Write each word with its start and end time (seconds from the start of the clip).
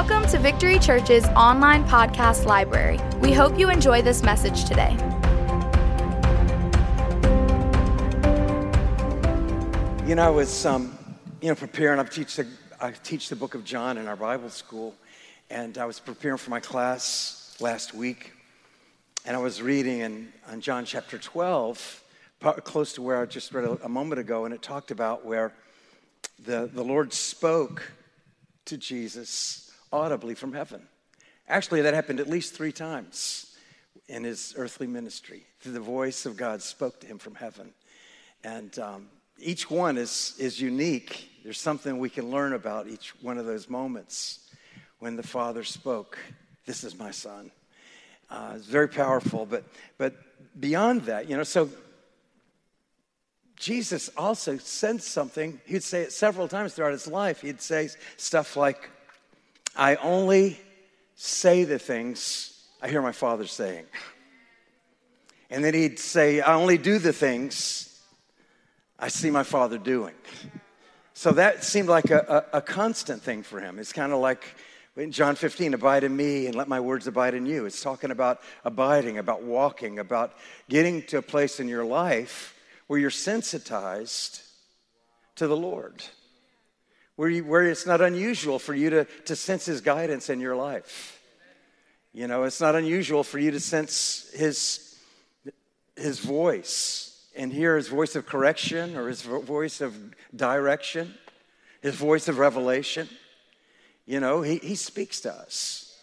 Welcome 0.00 0.30
to 0.30 0.38
Victory 0.38 0.78
Church's 0.78 1.24
online 1.30 1.82
podcast 1.82 2.44
library. 2.44 3.00
We 3.18 3.32
hope 3.32 3.58
you 3.58 3.68
enjoy 3.68 4.00
this 4.00 4.22
message 4.22 4.64
today. 4.64 4.92
You 10.06 10.14
know, 10.14 10.22
I 10.22 10.30
was, 10.30 10.64
um, 10.64 10.96
you 11.40 11.48
know, 11.48 11.56
preparing. 11.56 11.98
I 11.98 12.04
teach 12.04 12.36
the 12.36 12.46
I 12.80 12.92
teach 12.92 13.28
the 13.28 13.34
Book 13.34 13.56
of 13.56 13.64
John 13.64 13.98
in 13.98 14.06
our 14.06 14.14
Bible 14.14 14.50
school, 14.50 14.94
and 15.50 15.76
I 15.76 15.84
was 15.84 15.98
preparing 15.98 16.38
for 16.38 16.50
my 16.50 16.60
class 16.60 17.56
last 17.58 17.92
week, 17.92 18.34
and 19.24 19.36
I 19.36 19.40
was 19.40 19.60
reading 19.60 19.98
in 19.98 20.32
on 20.48 20.60
John 20.60 20.84
chapter 20.84 21.18
12, 21.18 22.04
close 22.62 22.92
to 22.92 23.02
where 23.02 23.20
I 23.20 23.26
just 23.26 23.52
read 23.52 23.64
a, 23.64 23.86
a 23.86 23.88
moment 23.88 24.20
ago, 24.20 24.44
and 24.44 24.54
it 24.54 24.62
talked 24.62 24.92
about 24.92 25.26
where 25.26 25.52
the, 26.44 26.70
the 26.72 26.84
Lord 26.84 27.12
spoke 27.12 27.90
to 28.66 28.76
Jesus 28.76 29.67
audibly 29.92 30.34
from 30.34 30.52
heaven. 30.52 30.82
Actually, 31.48 31.82
that 31.82 31.94
happened 31.94 32.20
at 32.20 32.28
least 32.28 32.54
three 32.54 32.72
times 32.72 33.56
in 34.08 34.24
his 34.24 34.54
earthly 34.56 34.86
ministry. 34.86 35.44
The 35.64 35.80
voice 35.80 36.26
of 36.26 36.36
God 36.36 36.62
spoke 36.62 37.00
to 37.00 37.06
him 37.06 37.18
from 37.18 37.34
heaven. 37.34 37.72
And 38.44 38.78
um, 38.78 39.08
each 39.38 39.70
one 39.70 39.98
is, 39.98 40.34
is 40.38 40.60
unique. 40.60 41.30
There's 41.42 41.60
something 41.60 41.98
we 41.98 42.10
can 42.10 42.30
learn 42.30 42.52
about 42.52 42.88
each 42.88 43.14
one 43.22 43.38
of 43.38 43.46
those 43.46 43.68
moments 43.68 44.50
when 44.98 45.16
the 45.16 45.22
Father 45.22 45.64
spoke, 45.64 46.18
This 46.66 46.84
is 46.84 46.98
my 46.98 47.10
son. 47.10 47.50
Uh, 48.30 48.54
it's 48.56 48.66
very 48.66 48.88
powerful, 48.88 49.46
but, 49.46 49.64
but 49.96 50.14
beyond 50.60 51.02
that, 51.02 51.30
you 51.30 51.36
know, 51.36 51.44
so 51.44 51.70
Jesus 53.56 54.10
also 54.16 54.58
sensed 54.58 55.08
something. 55.08 55.60
He'd 55.64 55.82
say 55.82 56.02
it 56.02 56.12
several 56.12 56.46
times 56.46 56.74
throughout 56.74 56.92
his 56.92 57.06
life. 57.06 57.40
He'd 57.40 57.60
say 57.60 57.88
stuff 58.16 58.56
like, 58.56 58.90
I 59.78 59.94
only 59.96 60.58
say 61.14 61.62
the 61.62 61.78
things 61.78 62.66
I 62.82 62.88
hear 62.88 63.00
my 63.00 63.12
father 63.12 63.46
saying. 63.46 63.86
And 65.50 65.64
then 65.64 65.72
he'd 65.72 65.98
say, 65.98 66.40
I 66.40 66.54
only 66.54 66.78
do 66.78 66.98
the 66.98 67.12
things 67.12 68.02
I 68.98 69.08
see 69.08 69.30
my 69.30 69.44
father 69.44 69.78
doing. 69.78 70.14
So 71.14 71.30
that 71.32 71.64
seemed 71.64 71.88
like 71.88 72.10
a, 72.10 72.44
a, 72.52 72.58
a 72.58 72.60
constant 72.60 73.22
thing 73.22 73.42
for 73.42 73.60
him. 73.60 73.78
It's 73.78 73.92
kind 73.92 74.12
of 74.12 74.18
like 74.18 74.44
in 74.96 75.12
John 75.12 75.36
15, 75.36 75.74
abide 75.74 76.02
in 76.02 76.16
me 76.16 76.46
and 76.46 76.56
let 76.56 76.66
my 76.66 76.80
words 76.80 77.06
abide 77.06 77.34
in 77.34 77.46
you. 77.46 77.64
It's 77.64 77.80
talking 77.80 78.10
about 78.10 78.40
abiding, 78.64 79.18
about 79.18 79.44
walking, 79.44 80.00
about 80.00 80.34
getting 80.68 81.02
to 81.04 81.18
a 81.18 81.22
place 81.22 81.60
in 81.60 81.68
your 81.68 81.84
life 81.84 82.56
where 82.88 82.98
you're 82.98 83.10
sensitized 83.10 84.42
to 85.36 85.46
the 85.46 85.56
Lord, 85.56 86.02
where, 87.18 87.28
you, 87.28 87.42
where 87.42 87.64
it's 87.64 87.84
not 87.84 88.00
unusual 88.00 88.60
for 88.60 88.74
you 88.74 88.90
to, 88.90 89.04
to 89.24 89.34
sense 89.34 89.66
His 89.66 89.80
guidance 89.80 90.30
in 90.30 90.38
your 90.38 90.54
life. 90.54 91.20
You 92.14 92.28
know, 92.28 92.44
it's 92.44 92.60
not 92.60 92.76
unusual 92.76 93.24
for 93.24 93.40
you 93.40 93.50
to 93.50 93.58
sense 93.58 94.30
His, 94.32 94.96
his 95.96 96.20
voice 96.20 97.26
and 97.36 97.52
hear 97.52 97.76
His 97.76 97.88
voice 97.88 98.14
of 98.14 98.24
correction 98.24 98.96
or 98.96 99.08
His 99.08 99.22
voice 99.22 99.80
of 99.80 99.96
direction, 100.36 101.12
His 101.82 101.96
voice 101.96 102.28
of 102.28 102.38
revelation. 102.38 103.08
You 104.06 104.20
know, 104.20 104.42
He, 104.42 104.58
he 104.58 104.76
speaks 104.76 105.20
to 105.22 105.32
us. 105.32 105.98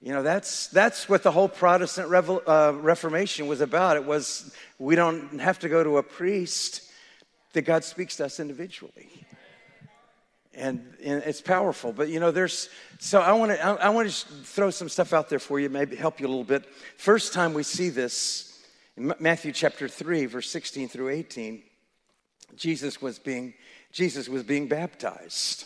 You 0.00 0.12
know, 0.12 0.22
that's, 0.22 0.68
that's 0.68 1.08
what 1.08 1.24
the 1.24 1.32
whole 1.32 1.48
Protestant 1.48 2.06
uh, 2.08 2.72
Reformation 2.76 3.48
was 3.48 3.60
about. 3.60 3.96
It 3.96 4.04
was, 4.04 4.54
we 4.78 4.94
don't 4.94 5.40
have 5.40 5.58
to 5.58 5.68
go 5.68 5.82
to 5.82 5.98
a 5.98 6.04
priest, 6.04 6.88
that 7.52 7.62
God 7.62 7.82
speaks 7.82 8.16
to 8.18 8.26
us 8.26 8.38
individually. 8.38 9.26
And, 10.54 10.94
and 11.02 11.22
it's 11.24 11.40
powerful. 11.40 11.92
But, 11.92 12.08
you 12.08 12.20
know, 12.20 12.30
there's, 12.30 12.68
so 12.98 13.20
I 13.20 13.32
want 13.32 13.52
to 13.52 13.64
I, 13.64 13.86
I 13.86 13.88
want 13.88 14.10
to 14.10 14.14
throw 14.44 14.70
some 14.70 14.88
stuff 14.90 15.14
out 15.14 15.30
there 15.30 15.38
for 15.38 15.58
you, 15.58 15.70
maybe 15.70 15.96
help 15.96 16.20
you 16.20 16.26
a 16.26 16.28
little 16.28 16.44
bit. 16.44 16.66
First 16.98 17.32
time 17.32 17.54
we 17.54 17.62
see 17.62 17.88
this 17.88 18.52
in 18.96 19.14
Matthew 19.18 19.52
chapter 19.52 19.88
3, 19.88 20.26
verse 20.26 20.50
16 20.50 20.88
through 20.88 21.08
18, 21.08 21.62
Jesus 22.56 23.00
was 23.00 23.18
being, 23.18 23.54
Jesus 23.90 24.28
was 24.28 24.42
being 24.42 24.68
baptized. 24.68 25.64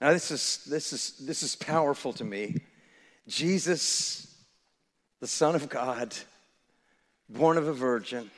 Now, 0.00 0.12
this 0.12 0.30
is, 0.30 0.64
this 0.68 0.92
is, 0.92 1.12
this 1.18 1.42
is 1.42 1.56
powerful 1.56 2.12
to 2.14 2.24
me 2.24 2.56
Jesus, 3.26 4.34
the 5.20 5.26
Son 5.26 5.54
of 5.54 5.68
God, 5.68 6.14
born 7.28 7.56
of 7.56 7.66
a 7.66 7.72
virgin. 7.72 8.30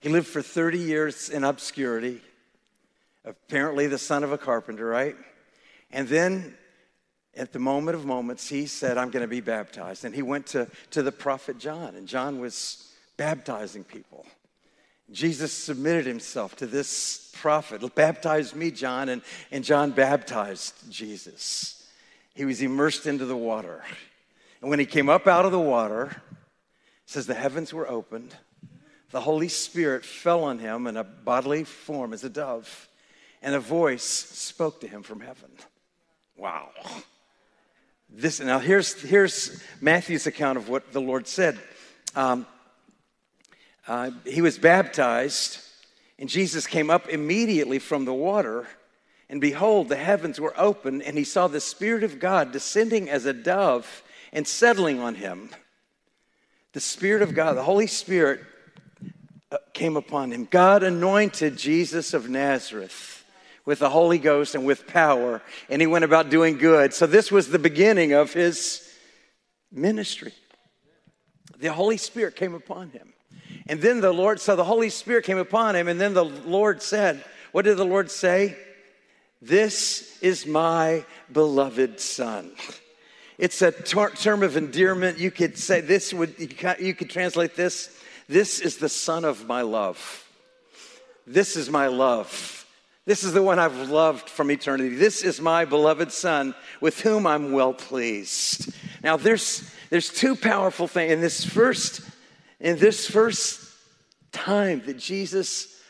He 0.00 0.08
lived 0.08 0.26
for 0.26 0.42
30 0.42 0.78
years 0.78 1.28
in 1.28 1.44
obscurity, 1.44 2.20
apparently 3.28 3.86
the 3.86 3.98
son 3.98 4.24
of 4.24 4.32
a 4.32 4.38
carpenter, 4.38 4.86
right? 4.86 5.16
And 5.90 6.08
then 6.08 6.56
at 7.36 7.52
the 7.52 7.58
moment 7.58 7.96
of 7.96 8.04
moments, 8.04 8.48
he 8.48 8.66
said, 8.66 8.98
I'm 8.98 9.10
going 9.10 9.22
to 9.22 9.28
be 9.28 9.40
baptized. 9.40 10.04
And 10.04 10.14
he 10.14 10.22
went 10.22 10.46
to, 10.48 10.68
to 10.90 11.02
the 11.02 11.12
prophet 11.12 11.58
John, 11.58 11.94
and 11.94 12.08
John 12.08 12.40
was 12.40 12.92
baptizing 13.16 13.84
people. 13.84 14.26
Jesus 15.10 15.52
submitted 15.52 16.06
himself 16.06 16.56
to 16.56 16.66
this 16.66 17.30
prophet. 17.34 17.94
Baptize 17.94 18.54
me, 18.54 18.70
John. 18.70 19.08
And, 19.08 19.22
and 19.50 19.64
John 19.64 19.92
baptized 19.92 20.90
Jesus 20.90 21.78
he 22.38 22.44
was 22.44 22.62
immersed 22.62 23.04
into 23.06 23.24
the 23.24 23.36
water. 23.36 23.82
And 24.60 24.70
when 24.70 24.78
he 24.78 24.86
came 24.86 25.08
up 25.08 25.26
out 25.26 25.44
of 25.44 25.50
the 25.50 25.58
water, 25.58 26.22
says 27.04 27.26
the 27.26 27.34
heavens 27.34 27.74
were 27.74 27.90
opened, 27.90 28.32
the 29.10 29.20
Holy 29.20 29.48
Spirit 29.48 30.04
fell 30.04 30.44
on 30.44 30.60
him 30.60 30.86
in 30.86 30.96
a 30.96 31.02
bodily 31.02 31.64
form 31.64 32.12
as 32.12 32.22
a 32.22 32.28
dove, 32.28 32.88
and 33.42 33.54
a 33.54 33.60
voice 33.60 34.02
spoke 34.02 34.80
to 34.80 34.88
him 34.88 35.02
from 35.02 35.20
heaven. 35.20 35.50
Wow. 36.36 36.70
This 38.10 38.40
now 38.40 38.58
here's 38.58 39.00
here's 39.02 39.62
Matthew's 39.80 40.26
account 40.26 40.56
of 40.56 40.68
what 40.68 40.92
the 40.92 41.00
Lord 41.00 41.26
said. 41.26 41.58
Um, 42.14 42.46
uh, 43.86 44.10
he 44.24 44.40
was 44.40 44.58
baptized, 44.58 45.60
and 46.18 46.28
Jesus 46.28 46.66
came 46.66 46.90
up 46.90 47.08
immediately 47.08 47.78
from 47.78 48.04
the 48.04 48.14
water. 48.14 48.66
And 49.30 49.42
behold, 49.42 49.90
the 49.90 49.96
heavens 49.96 50.40
were 50.40 50.54
open, 50.58 51.02
and 51.02 51.18
he 51.18 51.24
saw 51.24 51.48
the 51.48 51.60
Spirit 51.60 52.02
of 52.02 52.18
God 52.18 52.50
descending 52.50 53.10
as 53.10 53.26
a 53.26 53.34
dove 53.34 54.02
and 54.32 54.48
settling 54.48 55.00
on 55.00 55.16
him. 55.16 55.50
The 56.72 56.80
Spirit 56.80 57.20
of 57.20 57.34
God, 57.34 57.54
the 57.54 57.62
Holy 57.62 57.86
Spirit, 57.86 58.40
uh, 59.52 59.58
came 59.74 59.98
upon 59.98 60.32
him. 60.32 60.48
God 60.50 60.82
anointed 60.82 61.58
Jesus 61.58 62.14
of 62.14 62.30
Nazareth 62.30 63.17
with 63.68 63.80
the 63.80 63.90
Holy 63.90 64.16
Ghost 64.16 64.54
and 64.54 64.64
with 64.64 64.86
power, 64.86 65.42
and 65.68 65.82
he 65.82 65.86
went 65.86 66.02
about 66.02 66.30
doing 66.30 66.56
good. 66.56 66.94
So, 66.94 67.06
this 67.06 67.30
was 67.30 67.48
the 67.48 67.58
beginning 67.58 68.14
of 68.14 68.32
his 68.32 68.82
ministry. 69.70 70.32
The 71.58 71.70
Holy 71.70 71.98
Spirit 71.98 72.34
came 72.34 72.54
upon 72.54 72.88
him. 72.88 73.12
And 73.66 73.78
then 73.82 74.00
the 74.00 74.10
Lord, 74.10 74.40
so 74.40 74.56
the 74.56 74.64
Holy 74.64 74.88
Spirit 74.88 75.26
came 75.26 75.36
upon 75.36 75.76
him, 75.76 75.86
and 75.86 76.00
then 76.00 76.14
the 76.14 76.24
Lord 76.24 76.80
said, 76.80 77.22
What 77.52 77.66
did 77.66 77.76
the 77.76 77.84
Lord 77.84 78.10
say? 78.10 78.56
This 79.42 80.18
is 80.22 80.46
my 80.46 81.04
beloved 81.30 82.00
son. 82.00 82.52
It's 83.36 83.60
a 83.60 83.70
ter- 83.70 84.14
term 84.14 84.42
of 84.42 84.56
endearment. 84.56 85.18
You 85.18 85.30
could 85.30 85.58
say 85.58 85.82
this 85.82 86.14
would, 86.14 86.36
you 86.80 86.94
could 86.94 87.10
translate 87.10 87.54
this 87.54 87.94
this 88.30 88.60
is 88.60 88.78
the 88.78 88.88
son 88.88 89.26
of 89.26 89.46
my 89.46 89.60
love. 89.60 90.26
This 91.26 91.54
is 91.54 91.68
my 91.68 91.88
love. 91.88 92.57
This 93.08 93.24
is 93.24 93.32
the 93.32 93.42
one 93.42 93.58
I've 93.58 93.88
loved 93.88 94.28
from 94.28 94.50
eternity. 94.50 94.94
This 94.94 95.22
is 95.22 95.40
my 95.40 95.64
beloved 95.64 96.12
son 96.12 96.54
with 96.78 97.00
whom 97.00 97.26
I'm 97.26 97.52
well 97.52 97.72
pleased. 97.72 98.70
Now 99.02 99.16
there's 99.16 99.74
there's 99.88 100.10
two 100.10 100.36
powerful 100.36 100.86
things 100.86 101.12
in 101.14 101.22
this 101.22 101.42
first 101.42 102.02
in 102.60 102.76
this 102.78 103.08
first 103.08 103.66
time 104.30 104.82
that 104.84 104.98
Jesus 104.98 105.80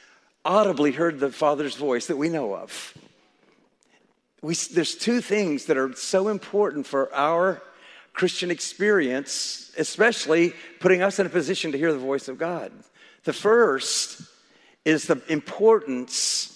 audibly 0.44 0.92
heard 0.92 1.18
the 1.18 1.32
Father's 1.32 1.74
voice 1.74 2.06
that 2.06 2.16
we 2.16 2.28
know 2.28 2.54
of 2.54 2.96
we, 4.40 4.54
there's 4.54 4.94
two 4.94 5.20
things 5.20 5.64
that 5.64 5.76
are 5.76 5.92
so 5.94 6.28
important 6.28 6.86
for 6.86 7.12
our 7.12 7.60
Christian 8.12 8.52
experience, 8.52 9.72
especially 9.76 10.52
putting 10.78 11.02
us 11.02 11.18
in 11.18 11.26
a 11.26 11.30
position 11.30 11.72
to 11.72 11.78
hear 11.78 11.92
the 11.92 11.98
voice 11.98 12.28
of 12.28 12.38
God. 12.38 12.70
The 13.24 13.32
first 13.32 14.22
is 14.84 15.08
the 15.08 15.20
importance 15.28 16.47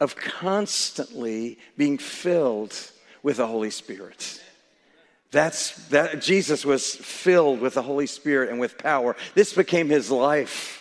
of 0.00 0.16
constantly 0.16 1.58
being 1.76 1.98
filled 1.98 2.74
with 3.22 3.38
the 3.38 3.46
Holy 3.46 3.70
Spirit. 3.70 4.40
That's 5.30 5.88
that 5.88 6.22
Jesus 6.22 6.64
was 6.64 6.94
filled 6.94 7.60
with 7.60 7.74
the 7.74 7.82
Holy 7.82 8.06
Spirit 8.06 8.50
and 8.50 8.60
with 8.60 8.78
power. 8.78 9.16
This 9.34 9.52
became 9.52 9.88
his 9.88 10.10
life. 10.10 10.80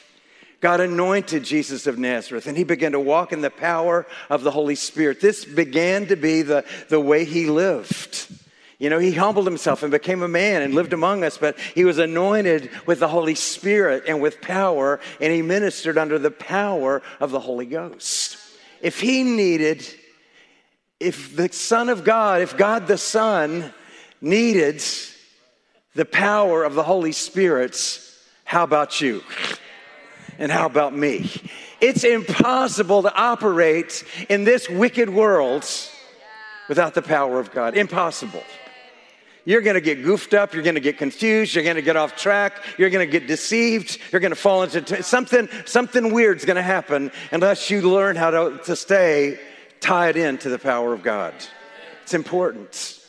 God 0.62 0.80
anointed 0.80 1.44
Jesus 1.44 1.88
of 1.88 1.98
Nazareth 1.98 2.48
and 2.48 2.56
he 2.56 2.64
began 2.64 2.94
to 2.94 3.00
walk 3.00 3.34
in 3.34 3.42
the 3.42 3.50
power 3.50 4.06
of 4.30 4.44
the 4.44 4.52
Holy 4.52 4.76
Spirit. 4.76 5.20
This 5.20 5.44
began 5.44 6.08
to 6.08 6.16
be 6.16 6.42
the, 6.42 6.66
the 6.90 7.00
way 7.00 7.26
he 7.26 7.48
lived. 7.48 8.28
You 8.80 8.90
know, 8.90 9.00
he 9.00 9.14
humbled 9.14 9.46
himself 9.46 9.82
and 9.82 9.92
became 9.92 10.22
a 10.24 10.28
man 10.28 10.62
and 10.62 10.76
lived 10.76 10.94
among 10.94 11.24
us, 11.24 11.38
but 11.38 11.58
he 11.74 11.86
was 11.86 11.98
anointed 11.98 12.70
with 12.86 13.00
the 13.00 13.08
Holy 13.08 13.36
Spirit 13.36 14.04
and 14.08 14.22
with 14.22 14.42
power, 14.42 15.00
and 15.22 15.32
he 15.32 15.42
ministered 15.42 15.98
under 15.98 16.20
the 16.20 16.32
power 16.32 17.02
of 17.20 17.32
the 17.32 17.40
Holy 17.40 17.66
Ghost. 17.66 18.38
If 18.84 19.00
he 19.00 19.24
needed, 19.24 19.88
if 21.00 21.38
the 21.38 21.52
Son 21.54 21.88
of 21.88 22.04
God, 22.04 22.42
if 22.42 22.58
God 22.58 22.86
the 22.86 22.98
Son 22.98 23.74
needed 24.20 24.84
the 25.96 26.04
power 26.04 26.66
of 26.66 26.76
the 26.76 26.84
Holy 26.84 27.14
Spirit, 27.14 27.78
how 28.44 28.64
about 28.64 29.00
you? 29.00 29.24
And 30.38 30.52
how 30.52 30.66
about 30.66 30.94
me? 30.94 31.32
It's 31.80 32.04
impossible 32.04 33.04
to 33.04 33.16
operate 33.16 34.04
in 34.28 34.44
this 34.44 34.70
wicked 34.70 35.10
world 35.10 35.66
without 36.68 36.94
the 36.94 37.02
power 37.02 37.40
of 37.40 37.52
God. 37.52 37.78
Impossible. 37.78 38.44
You're 39.46 39.62
going 39.62 39.76
to 39.76 39.82
get 39.82 40.04
goofed 40.04 40.34
up. 40.34 40.54
You're 40.54 40.64
going 40.64 40.76
to 40.76 40.82
get 40.82 40.98
confused. 40.98 41.54
You're 41.54 41.66
going 41.66 41.76
to 41.76 41.82
get 41.82 41.98
off 41.98 42.16
track. 42.16 42.64
You're 42.78 42.90
going 42.90 43.06
to 43.06 43.12
get 43.12 43.28
deceived. 43.28 44.00
You're 44.12 44.22
going 44.22 44.32
to 44.32 44.38
fall 44.38 44.64
into 44.64 44.82
t- 44.82 45.02
something, 45.02 45.50
something 45.66 46.14
weird's 46.14 46.46
going 46.46 46.56
to 46.56 46.62
happen 46.62 47.12
unless 47.32 47.70
you 47.70 47.82
learn 47.82 48.16
how 48.16 48.32
to, 48.32 48.60
to 48.66 48.76
stay 48.76 49.40
tied 49.82 50.16
into 50.16 50.50
the 50.50 50.60
power 50.60 50.94
of 50.94 51.04
God. 51.04 51.34
It's 52.04 52.14
important. 52.14 53.00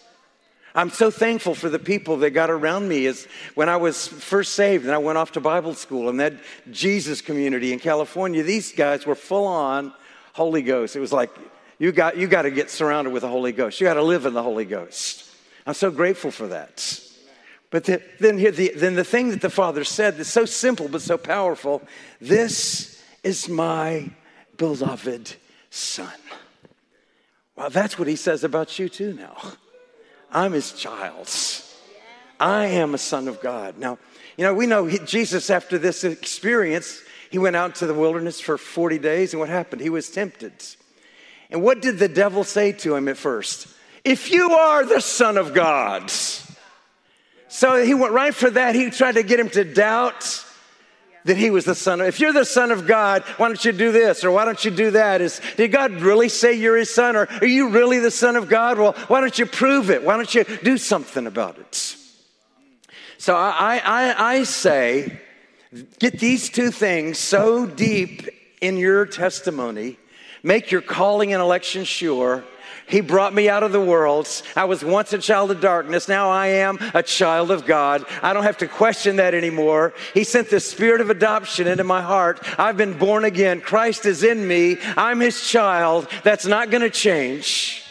I'm 0.77 0.91
so 0.91 1.09
thankful 1.09 1.55
for 1.55 1.69
the 1.69 1.79
people 1.79 2.17
that 2.19 2.31
got 2.31 2.51
around 2.51 2.89
me 2.89 3.07
as 3.07 3.29
when 3.55 3.69
I 3.69 3.77
was 3.77 4.09
first 4.09 4.55
saved 4.55 4.85
and 4.85 4.93
I 4.93 4.99
went 4.99 5.19
off 5.19 5.33
to 5.33 5.41
Bible 5.41 5.75
school 5.75 6.09
and 6.09 6.19
that 6.19 6.35
Jesus 6.73 7.21
community 7.21 7.73
in 7.73 7.79
California. 7.79 8.43
These 8.43 8.73
guys 8.73 9.07
were 9.07 9.15
full 9.15 9.47
on 9.47 9.93
Holy 10.33 10.63
Ghost. 10.63 10.97
It 10.97 11.01
was 11.01 11.13
like 11.13 11.31
you 11.79 11.93
got 11.93 12.17
you 12.17 12.27
got 12.27 12.43
to 12.43 12.51
get 12.51 12.71
surrounded 12.71 13.13
with 13.13 13.23
the 13.23 13.29
Holy 13.29 13.53
Ghost. 13.53 13.81
You 13.81 13.87
got 13.87 13.95
to 13.95 14.03
live 14.03 14.27
in 14.27 14.35
the 14.35 14.43
Holy 14.43 14.65
Ghost. 14.65 15.24
I'm 15.67 15.75
so 15.75 15.91
grateful 15.91 16.31
for 16.31 16.49
that. 16.49 17.01
But 17.71 17.85
the, 17.85 18.03
then 18.21 18.39
here 18.39 18.53
the, 18.53 18.73
then 18.77 18.95
the 18.95 19.05
thing 19.05 19.31
that 19.31 19.41
the 19.41 19.51
Father 19.51 19.85
said 19.85 20.17
that's 20.17 20.31
so 20.31 20.45
simple 20.45 20.89
but 20.89 21.03
so 21.03 21.19
powerful. 21.19 21.83
This 22.21 23.03
is 23.23 23.49
my 23.49 24.11
beloved 24.57 25.35
Son. 25.71 26.13
Well, 27.57 27.71
that's 27.71 27.99
what 27.99 28.09
He 28.09 28.17
says 28.17 28.45
about 28.45 28.79
you 28.79 28.89
too 28.89 29.13
now. 29.15 29.37
I'm 30.35 30.53
his 30.53 30.73
child. 30.73 31.31
I 32.41 32.67
am 32.67 32.93
a 32.93 32.99
son 32.99 33.29
of 33.29 33.41
God. 33.41 33.79
Now, 33.79 33.99
you 34.37 34.45
know, 34.45 34.53
we 34.53 34.67
know 34.67 34.85
he, 34.85 34.99
Jesus, 34.99 35.49
after 35.49 35.79
this 35.79 36.03
experience, 36.03 37.01
he 37.31 37.39
went 37.39 37.55
out 37.55 37.77
to 37.77 37.87
the 37.87 37.95
wilderness 37.95 38.41
for 38.41 38.59
40 38.59 38.99
days, 38.99 39.33
and 39.33 39.41
what 39.41 39.49
happened? 39.49 39.81
He 39.81 39.91
was 39.91 40.11
tempted. 40.11 40.53
And 41.51 41.63
what 41.63 41.81
did 41.81 42.01
the 42.01 42.09
devil 42.09 42.43
say 42.43 42.73
to 42.73 42.97
him 42.97 43.07
at 43.07 43.17
first? 43.17 43.69
If 44.05 44.31
you 44.31 44.51
are 44.53 44.85
the 44.85 45.01
Son 45.01 45.39
of 45.39 45.55
God. 45.55 46.11
So 47.49 47.85
he 47.85 47.95
went 47.95 48.13
right 48.13 48.35
for 48.35 48.51
that. 48.51 48.75
He 48.75 48.91
tried 48.91 49.15
to 49.15 49.23
get 49.23 49.39
him 49.39 49.49
to 49.51 49.65
doubt 49.65 50.45
that 51.25 51.37
he 51.37 51.51
was 51.51 51.65
the 51.65 51.75
son 51.75 52.01
of 52.01 52.07
if 52.07 52.21
you're 52.21 52.33
the 52.33 52.45
son 52.45 52.71
of 52.71 52.87
god 52.87 53.23
why 53.39 53.49
don't 53.49 53.65
you 53.65 53.73
do 53.73 53.93
this? 53.93 54.25
Or 54.25 54.31
why 54.31 54.45
don't 54.45 54.63
you 54.65 54.71
do 54.71 54.91
that? 54.93 55.21
Is 55.21 55.41
did 55.57 55.73
god 55.73 55.93
really 55.93 56.29
say 56.29 56.53
you're 56.55 56.77
his 56.77 56.95
son? 56.95 57.17
Or 57.17 57.29
are 57.41 57.47
you 57.47 57.69
really 57.71 57.99
the 57.99 58.11
son 58.11 58.37
of 58.37 58.49
god? 58.49 58.79
Well 58.79 58.93
why 59.09 59.21
don't 59.21 59.39
you 59.39 59.47
prove 59.47 59.91
it? 59.91 60.05
Why 60.05 60.17
don't 60.17 60.35
you 60.35 60.45
do 60.45 60.77
something 60.77 61.27
about 61.27 61.59
it? 61.59 61.97
So 63.19 63.35
i 63.35 63.81
i, 63.85 64.33
I 64.33 64.43
say 64.43 65.21
get 65.99 66.19
these 66.19 66.51
two 66.51 66.71
things 66.71 67.19
so 67.19 67.67
deep 67.67 68.29
in 68.61 68.77
your 68.77 69.07
testimony. 69.07 69.97
Make 70.43 70.71
your 70.71 70.83
calling 70.83 71.33
and 71.33 71.41
election 71.41 71.85
sure 71.85 72.45
he 72.87 73.01
brought 73.01 73.35
me 73.35 73.49
out 73.49 73.63
of 73.63 73.73
the 73.73 73.81
world. 73.81 74.29
I 74.57 74.65
was 74.65 74.85
once 74.85 75.13
a 75.13 75.19
child 75.19 75.51
of 75.51 75.61
darkness. 75.61 76.09
Now 76.09 76.31
I 76.31 76.49
am 76.49 76.79
a 76.93 77.03
child 77.03 77.51
of 77.51 77.67
God. 77.67 78.05
I 78.23 78.33
don't 78.33 78.45
have 78.45 78.59
to 78.59 78.69
question 78.69 79.17
that 79.17 79.35
anymore. 79.35 79.95
He 80.13 80.25
sent 80.25 80.51
the 80.51 80.61
spirit 80.61 81.01
of 81.01 81.11
adoption 81.11 81.67
into 81.67 81.85
my 81.85 82.03
heart. 82.03 82.41
I've 82.59 82.77
been 82.77 82.99
born 82.99 83.25
again. 83.25 83.61
Christ 83.61 84.07
is 84.07 84.23
in 84.23 84.47
me. 84.47 84.79
I'm 84.97 85.21
his 85.21 85.49
child. 85.49 86.09
That's 86.23 86.47
not 86.47 86.71
going 86.71 86.83
to 86.83 86.91
change. 86.91 87.85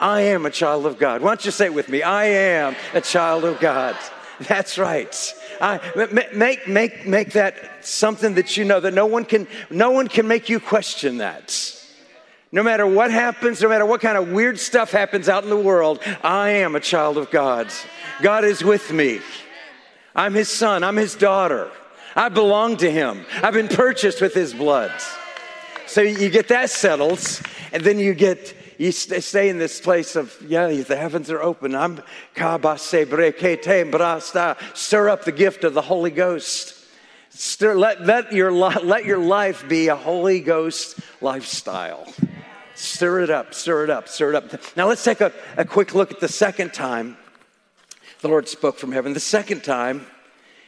I 0.00 0.20
am 0.22 0.46
a 0.46 0.50
child 0.50 0.86
of 0.86 0.98
God. 0.98 1.22
Why 1.22 1.30
don't 1.30 1.44
you 1.44 1.50
say 1.50 1.66
it 1.66 1.74
with 1.74 1.88
me? 1.88 2.02
I 2.02 2.26
am 2.26 2.76
a 2.94 3.00
child 3.00 3.44
of 3.44 3.58
God. 3.58 3.96
That's 4.40 4.78
right. 4.78 5.34
I, 5.60 5.80
make, 6.32 6.68
make, 6.68 7.06
make 7.06 7.32
that 7.32 7.84
something 7.84 8.34
that 8.34 8.56
you 8.56 8.64
know 8.64 8.78
that 8.78 8.94
no 8.94 9.06
one 9.06 9.24
can, 9.24 9.48
no 9.70 9.90
one 9.90 10.06
can 10.06 10.28
make 10.28 10.48
you 10.48 10.60
question 10.60 11.18
that. 11.18 11.74
No 12.50 12.62
matter 12.62 12.86
what 12.86 13.10
happens, 13.10 13.60
no 13.60 13.68
matter 13.68 13.84
what 13.84 14.00
kind 14.00 14.16
of 14.16 14.30
weird 14.30 14.58
stuff 14.58 14.90
happens 14.90 15.28
out 15.28 15.44
in 15.44 15.50
the 15.50 15.56
world, 15.56 16.00
I 16.22 16.50
am 16.50 16.76
a 16.76 16.80
child 16.80 17.18
of 17.18 17.30
God. 17.30 17.70
God 18.22 18.44
is 18.44 18.64
with 18.64 18.90
me. 18.90 19.20
I'm 20.14 20.34
his 20.34 20.48
son, 20.48 20.82
I'm 20.82 20.96
his 20.96 21.14
daughter. 21.14 21.70
I 22.16 22.30
belong 22.30 22.78
to 22.78 22.90
him. 22.90 23.26
I've 23.42 23.52
been 23.52 23.68
purchased 23.68 24.20
with 24.20 24.34
his 24.34 24.54
blood. 24.54 24.92
So 25.86 26.00
you 26.00 26.30
get 26.30 26.48
that 26.48 26.70
settled, 26.70 27.20
and 27.72 27.84
then 27.84 27.98
you 27.98 28.14
get 28.14 28.54
you 28.78 28.92
stay 28.92 29.48
in 29.48 29.58
this 29.58 29.80
place 29.80 30.16
of 30.16 30.36
yeah 30.46 30.68
the 30.68 30.96
heavens 30.96 31.32
are 31.32 31.42
open 31.42 31.74
i'm 31.74 32.00
stir 34.74 35.08
up 35.08 35.24
the 35.24 35.32
gift 35.32 35.64
of 35.64 35.74
the 35.74 35.82
holy 35.82 36.12
ghost 36.12 36.78
Stir, 37.30 37.76
let, 37.76 38.04
let, 38.04 38.32
your, 38.32 38.50
let 38.50 39.04
your 39.04 39.18
life 39.18 39.68
be 39.68 39.88
a 39.88 39.94
holy 39.94 40.40
ghost 40.40 40.98
lifestyle 41.20 42.06
Stir 42.78 43.22
it 43.22 43.30
up, 43.30 43.54
stir 43.54 43.82
it 43.82 43.90
up, 43.90 44.06
stir 44.06 44.30
it 44.30 44.36
up. 44.36 44.76
Now 44.76 44.86
let's 44.86 45.02
take 45.02 45.20
a, 45.20 45.32
a 45.56 45.64
quick 45.64 45.96
look 45.96 46.12
at 46.12 46.20
the 46.20 46.28
second 46.28 46.72
time 46.72 47.16
the 48.20 48.28
Lord 48.28 48.48
spoke 48.48 48.78
from 48.78 48.92
heaven. 48.92 49.14
The 49.14 49.20
second 49.20 49.64
time 49.64 50.06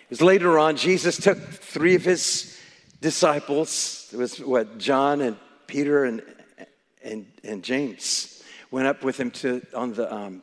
is 0.09 0.21
later 0.21 0.59
on, 0.59 0.77
Jesus 0.77 1.17
took 1.17 1.39
three 1.39 1.95
of 1.95 2.05
his 2.05 2.59
disciples. 3.01 4.09
It 4.12 4.17
was 4.17 4.41
what, 4.41 4.79
John 4.79 5.21
and 5.21 5.37
Peter 5.69 6.05
and, 6.05 6.21
and, 7.05 7.27
and 7.45 7.62
James 7.62 8.43
went 8.73 8.89
up 8.89 9.05
with 9.05 9.17
him 9.21 9.31
to, 9.31 9.65
on 9.73 9.95
the, 9.95 10.13
um, 10.13 10.43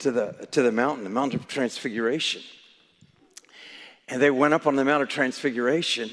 to, 0.00 0.10
the, 0.10 0.46
to 0.50 0.60
the 0.60 0.72
mountain, 0.72 1.04
the 1.04 1.10
Mount 1.10 1.32
of 1.32 1.48
Transfiguration. 1.48 2.42
And 4.08 4.20
they 4.20 4.30
went 4.30 4.52
up 4.52 4.66
on 4.66 4.76
the 4.76 4.84
Mount 4.84 5.02
of 5.02 5.08
Transfiguration 5.08 6.10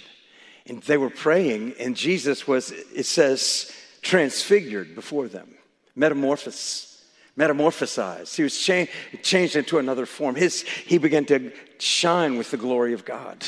and 0.68 0.81
they 0.83 0.95
were 0.95 1.09
praying, 1.09 1.74
and 1.81 1.98
Jesus 1.98 2.48
was, 2.48 2.71
it 2.71 3.06
says, 3.06 3.74
transfigured 4.05 4.93
before 4.93 5.27
them, 5.27 5.49
metamorphosed, 5.95 7.03
metamorphosized. 7.35 8.35
He 8.35 8.43
was 8.43 8.57
cha- 8.57 8.85
changed 9.23 9.55
into 9.55 9.79
another 9.79 10.05
form. 10.05 10.35
His, 10.35 10.61
he 10.61 10.99
began 10.99 11.25
to 11.25 11.51
shine 11.79 12.37
with 12.37 12.51
the 12.51 12.57
glory 12.57 12.93
of 12.93 13.03
God. 13.03 13.43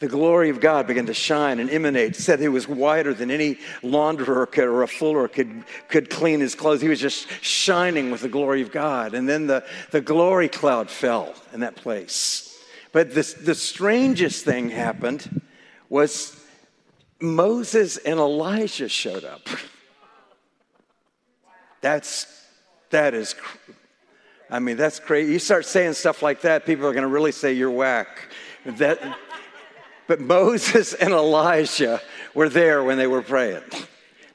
The 0.00 0.08
glory 0.08 0.48
of 0.48 0.60
God 0.60 0.86
began 0.86 1.06
to 1.06 1.14
shine 1.14 1.58
and 1.58 1.68
emanate. 1.68 2.16
said 2.16 2.40
he 2.40 2.48
was 2.48 2.66
whiter 2.66 3.12
than 3.12 3.30
any 3.30 3.58
launderer 3.82 4.50
could, 4.50 4.64
or 4.64 4.82
a 4.82 4.88
fuller 4.88 5.28
could, 5.28 5.64
could 5.88 6.08
clean 6.08 6.40
his 6.40 6.54
clothes. 6.54 6.80
He 6.80 6.88
was 6.88 7.00
just 7.00 7.28
shining 7.42 8.10
with 8.10 8.22
the 8.22 8.28
glory 8.28 8.62
of 8.62 8.72
God. 8.72 9.12
And 9.12 9.28
then 9.28 9.46
the, 9.46 9.64
the 9.90 10.00
glory 10.00 10.48
cloud 10.48 10.88
fell 10.88 11.34
in 11.52 11.60
that 11.60 11.76
place. 11.76 12.58
But 12.92 13.12
this, 13.12 13.34
the 13.34 13.56
strangest 13.56 14.44
thing 14.44 14.70
happened 14.70 15.42
was 15.88 16.37
Moses 17.20 17.96
and 17.96 18.18
Elijah 18.18 18.88
showed 18.88 19.24
up. 19.24 19.48
That's, 21.80 22.26
that 22.90 23.14
is, 23.14 23.34
I 24.50 24.58
mean, 24.58 24.76
that's 24.76 25.00
crazy. 25.00 25.32
You 25.32 25.38
start 25.38 25.66
saying 25.66 25.94
stuff 25.94 26.22
like 26.22 26.42
that, 26.42 26.66
people 26.66 26.86
are 26.86 26.92
going 26.92 27.02
to 27.02 27.08
really 27.08 27.32
say 27.32 27.52
you're 27.52 27.70
whack. 27.70 28.32
That, 28.64 29.00
but 30.06 30.20
Moses 30.20 30.94
and 30.94 31.12
Elijah 31.12 32.00
were 32.34 32.48
there 32.48 32.82
when 32.82 32.98
they 32.98 33.06
were 33.06 33.22
praying. 33.22 33.62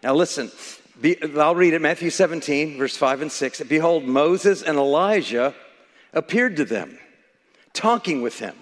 Now, 0.02 0.14
listen, 0.16 0.52
be, 1.00 1.22
I'll 1.38 1.56
read 1.56 1.74
it 1.74 1.82
Matthew 1.82 2.10
17, 2.10 2.78
verse 2.78 2.96
5 2.96 3.24
and 3.24 3.32
6. 3.32 3.62
Behold, 3.64 4.04
Moses 4.04 4.62
and 4.62 4.78
Elijah 4.78 5.54
appeared 6.14 6.56
to 6.58 6.66
them, 6.66 6.98
talking 7.74 8.22
with 8.22 8.40
him. 8.40 8.56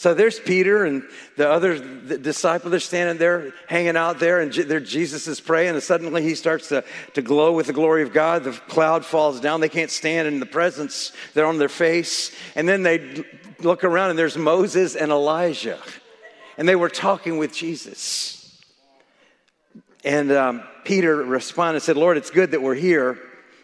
So 0.00 0.14
there's 0.14 0.40
Peter 0.40 0.86
and 0.86 1.02
the 1.36 1.46
other 1.50 1.78
disciple. 2.16 2.70
They're 2.70 2.80
standing 2.80 3.18
there, 3.18 3.52
hanging 3.68 3.98
out 3.98 4.18
there, 4.18 4.40
and 4.40 4.50
there 4.50 4.80
Jesus 4.80 5.28
is 5.28 5.42
praying, 5.42 5.74
and 5.74 5.82
suddenly 5.82 6.22
he 6.22 6.34
starts 6.34 6.68
to, 6.68 6.84
to 7.12 7.20
glow 7.20 7.52
with 7.52 7.66
the 7.66 7.74
glory 7.74 8.02
of 8.02 8.10
God. 8.10 8.44
The 8.44 8.52
cloud 8.52 9.04
falls 9.04 9.40
down. 9.40 9.60
They 9.60 9.68
can't 9.68 9.90
stand 9.90 10.26
in 10.26 10.40
the 10.40 10.46
presence. 10.46 11.12
They're 11.34 11.44
on 11.44 11.58
their 11.58 11.68
face. 11.68 12.34
And 12.54 12.66
then 12.66 12.82
they 12.82 13.26
look 13.58 13.84
around, 13.84 14.08
and 14.08 14.18
there's 14.18 14.38
Moses 14.38 14.96
and 14.96 15.10
Elijah. 15.12 15.78
And 16.56 16.66
they 16.66 16.76
were 16.76 16.88
talking 16.88 17.36
with 17.36 17.52
Jesus. 17.52 18.58
And 20.02 20.32
um, 20.32 20.62
Peter 20.84 21.14
responded 21.16 21.74
and 21.74 21.82
said, 21.82 21.98
Lord, 21.98 22.16
it's 22.16 22.30
good 22.30 22.52
that 22.52 22.62
we're 22.62 22.74
here. 22.74 23.18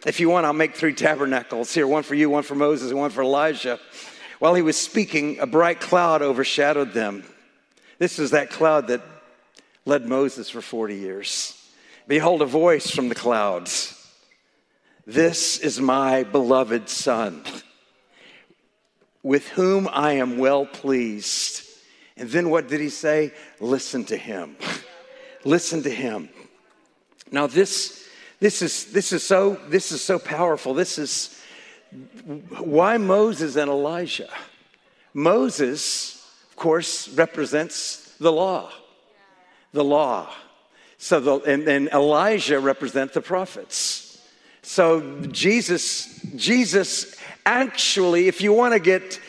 If 0.05 0.19
you 0.19 0.29
want, 0.29 0.45
I'll 0.45 0.53
make 0.53 0.75
three 0.75 0.93
tabernacles 0.93 1.73
here 1.73 1.87
one 1.87 2.03
for 2.03 2.13
you, 2.13 2.29
one 2.29 2.43
for 2.43 2.53
Moses, 2.53 2.91
and 2.91 2.99
one 2.99 3.09
for 3.09 3.23
Elijah. 3.23 3.79
While 4.39 4.53
he 4.53 4.61
was 4.61 4.77
speaking, 4.77 5.39
a 5.39 5.47
bright 5.47 5.79
cloud 5.79 6.21
overshadowed 6.21 6.93
them. 6.93 7.23
This 7.97 8.19
is 8.19 8.31
that 8.31 8.51
cloud 8.51 8.87
that 8.87 9.01
led 9.85 10.05
Moses 10.05 10.49
for 10.49 10.61
40 10.61 10.95
years. 10.95 11.53
Behold, 12.07 12.41
a 12.41 12.45
voice 12.45 12.91
from 12.91 13.09
the 13.09 13.15
clouds. 13.15 13.93
This 15.07 15.57
is 15.57 15.79
my 15.79 16.23
beloved 16.23 16.89
Son, 16.89 17.41
with 19.23 19.47
whom 19.49 19.89
I 19.91 20.13
am 20.13 20.37
well 20.37 20.65
pleased. 20.65 21.63
And 22.15 22.29
then 22.29 22.49
what 22.49 22.67
did 22.67 22.81
he 22.81 22.89
say? 22.89 23.33
Listen 23.59 24.03
to 24.05 24.17
him. 24.17 24.57
Listen 25.43 25.83
to 25.83 25.89
him. 25.89 26.29
Now, 27.31 27.47
this, 27.47 28.07
this, 28.39 28.61
is, 28.61 28.91
this, 28.91 29.11
is 29.11 29.23
so, 29.23 29.59
this 29.67 29.91
is 29.91 30.01
so 30.01 30.19
powerful. 30.19 30.73
This 30.73 30.97
is 30.97 31.41
Why 32.59 32.97
Moses 32.97 33.55
and 33.55 33.69
Elijah? 33.69 34.29
Moses, 35.13 36.23
of 36.49 36.55
course, 36.55 37.09
represents 37.09 38.15
the 38.19 38.31
law. 38.31 38.71
The 39.73 39.83
law. 39.83 40.29
So 40.97 41.19
the, 41.19 41.35
and, 41.39 41.67
and 41.67 41.89
Elijah 41.89 42.59
represents 42.59 43.13
the 43.13 43.21
prophets. 43.21 44.19
So 44.61 45.21
Jesus, 45.27 46.21
Jesus 46.35 47.15
actually, 47.45 48.27
if 48.27 48.41
you 48.41 48.51
want 48.51 48.73
to 48.73 48.79
get 48.79 49.19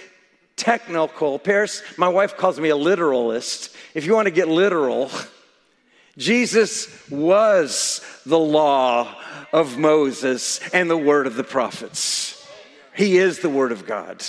technical, 0.57 1.39
Paris, 1.39 1.83
my 1.97 2.09
wife 2.09 2.37
calls 2.37 2.59
me 2.59 2.71
a 2.71 2.77
literalist. 2.77 3.75
If 3.95 4.05
you 4.05 4.15
want 4.15 4.27
to 4.27 4.33
get 4.33 4.49
literal, 4.49 5.11
Jesus 6.17 7.09
was 7.09 8.05
the 8.27 8.39
law 8.39 9.15
of 9.53 9.79
Moses 9.79 10.61
and 10.73 10.91
the 10.91 10.97
word 10.97 11.27
of 11.27 11.37
the 11.37 11.45
prophets. 11.45 12.38
He 12.99 13.17
is 13.17 13.39
the 13.39 13.49
word 13.49 13.73
of 13.73 13.87
God. 13.87 14.23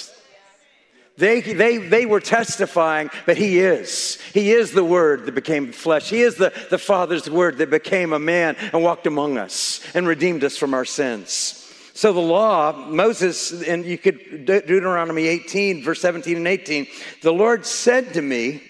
They, 1.18 1.42
they, 1.42 1.78
they 1.80 2.06
were 2.06 2.22
testifying, 2.22 3.10
but 3.26 3.36
He 3.36 3.60
is. 3.60 4.18
He 4.34 4.54
is 4.54 4.72
the 4.72 4.86
Word 4.86 5.26
that 5.26 5.36
became 5.36 5.74
flesh. 5.74 6.10
He 6.10 6.22
is 6.22 6.36
the, 6.36 6.54
the 6.70 6.78
Father's 6.78 7.30
Word 7.30 7.58
that 7.58 7.70
became 7.70 8.14
a 8.14 8.20
man 8.20 8.56
and 8.72 8.82
walked 8.82 9.06
among 9.06 9.38
us 9.38 9.82
and 9.94 10.08
redeemed 10.08 10.46
us 10.46 10.56
from 10.56 10.74
our 10.74 10.86
sins. 10.86 11.70
So 11.94 12.14
the 12.14 12.22
law, 12.22 12.72
Moses, 12.72 13.62
and 13.64 13.84
you 13.84 13.98
could, 13.98 14.46
Deuteronomy 14.46 15.28
18, 15.28 15.84
verse 15.84 16.00
17 16.00 16.38
and 16.38 16.48
18, 16.48 16.88
the 17.22 17.34
Lord 17.34 17.66
said 17.66 18.14
to 18.14 18.22
me, 18.22 18.64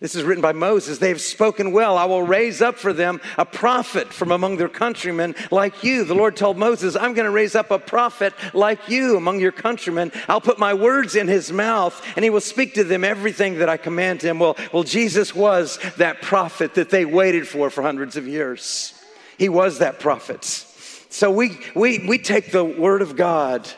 this 0.00 0.14
is 0.14 0.22
written 0.24 0.40
by 0.40 0.52
Moses. 0.52 0.96
They 0.96 1.10
have 1.10 1.20
spoken 1.20 1.72
well. 1.72 1.98
I 1.98 2.06
will 2.06 2.22
raise 2.22 2.62
up 2.62 2.76
for 2.76 2.94
them 2.94 3.20
a 3.36 3.44
prophet 3.44 4.10
from 4.14 4.32
among 4.32 4.56
their 4.56 4.70
countrymen 4.70 5.34
like 5.50 5.84
you. 5.84 6.04
The 6.04 6.14
Lord 6.14 6.36
told 6.36 6.56
Moses, 6.56 6.96
I'm 6.96 7.12
going 7.12 7.26
to 7.26 7.30
raise 7.30 7.54
up 7.54 7.70
a 7.70 7.78
prophet 7.78 8.32
like 8.54 8.88
you 8.88 9.18
among 9.18 9.40
your 9.40 9.52
countrymen. 9.52 10.10
I'll 10.26 10.40
put 10.40 10.58
my 10.58 10.72
words 10.72 11.16
in 11.16 11.28
his 11.28 11.52
mouth 11.52 12.02
and 12.16 12.24
he 12.24 12.30
will 12.30 12.40
speak 12.40 12.74
to 12.74 12.84
them 12.84 13.04
everything 13.04 13.58
that 13.58 13.68
I 13.68 13.76
command 13.76 14.22
him. 14.22 14.38
Well, 14.38 14.56
well 14.72 14.84
Jesus 14.84 15.34
was 15.34 15.78
that 15.98 16.22
prophet 16.22 16.74
that 16.76 16.88
they 16.88 17.04
waited 17.04 17.46
for 17.46 17.68
for 17.68 17.82
hundreds 17.82 18.16
of 18.16 18.26
years. 18.26 18.94
He 19.36 19.50
was 19.50 19.80
that 19.80 20.00
prophet. 20.00 20.44
So 20.44 21.30
we, 21.30 21.58
we, 21.74 22.06
we 22.08 22.16
take 22.16 22.52
the 22.52 22.64
word 22.64 23.02
of 23.02 23.16
God. 23.16 23.68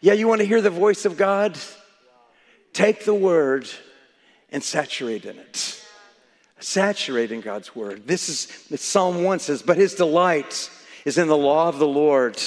Yeah, 0.00 0.14
you 0.14 0.26
want 0.26 0.40
to 0.40 0.46
hear 0.46 0.62
the 0.62 0.70
voice 0.70 1.04
of 1.04 1.18
God? 1.18 1.58
Take 2.72 3.04
the 3.04 3.14
word 3.14 3.68
and 4.56 4.64
saturate 4.64 5.26
in 5.26 5.38
it. 5.38 5.84
Saturate 6.60 7.30
in 7.30 7.42
God's 7.42 7.76
word. 7.76 8.06
This 8.06 8.30
is 8.30 8.80
Psalm 8.80 9.22
1 9.22 9.40
says, 9.40 9.60
But 9.60 9.76
his 9.76 9.94
delight 9.94 10.70
is 11.04 11.18
in 11.18 11.28
the 11.28 11.36
law 11.36 11.68
of 11.68 11.78
the 11.78 11.86
Lord. 11.86 12.40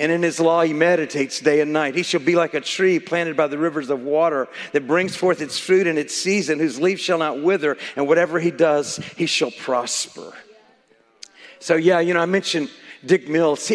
And 0.00 0.10
in 0.10 0.22
his 0.22 0.40
law 0.40 0.62
he 0.62 0.72
meditates 0.72 1.38
day 1.40 1.60
and 1.60 1.70
night. 1.70 1.94
He 1.94 2.02
shall 2.02 2.22
be 2.22 2.34
like 2.34 2.54
a 2.54 2.62
tree 2.62 2.98
planted 2.98 3.36
by 3.36 3.46
the 3.46 3.58
rivers 3.58 3.90
of 3.90 4.00
water 4.00 4.48
that 4.72 4.86
brings 4.86 5.16
forth 5.16 5.42
its 5.42 5.58
fruit 5.58 5.86
in 5.86 5.98
its 5.98 6.14
season, 6.14 6.60
whose 6.60 6.80
leaf 6.80 6.98
shall 6.98 7.18
not 7.18 7.42
wither, 7.42 7.76
and 7.94 8.08
whatever 8.08 8.40
he 8.40 8.50
does, 8.50 8.96
he 9.18 9.26
shall 9.26 9.50
prosper. 9.50 10.32
So, 11.58 11.76
yeah, 11.76 12.00
you 12.00 12.14
know, 12.14 12.20
I 12.20 12.26
mentioned 12.26 12.70
Dick 13.04 13.28
Mills. 13.28 13.70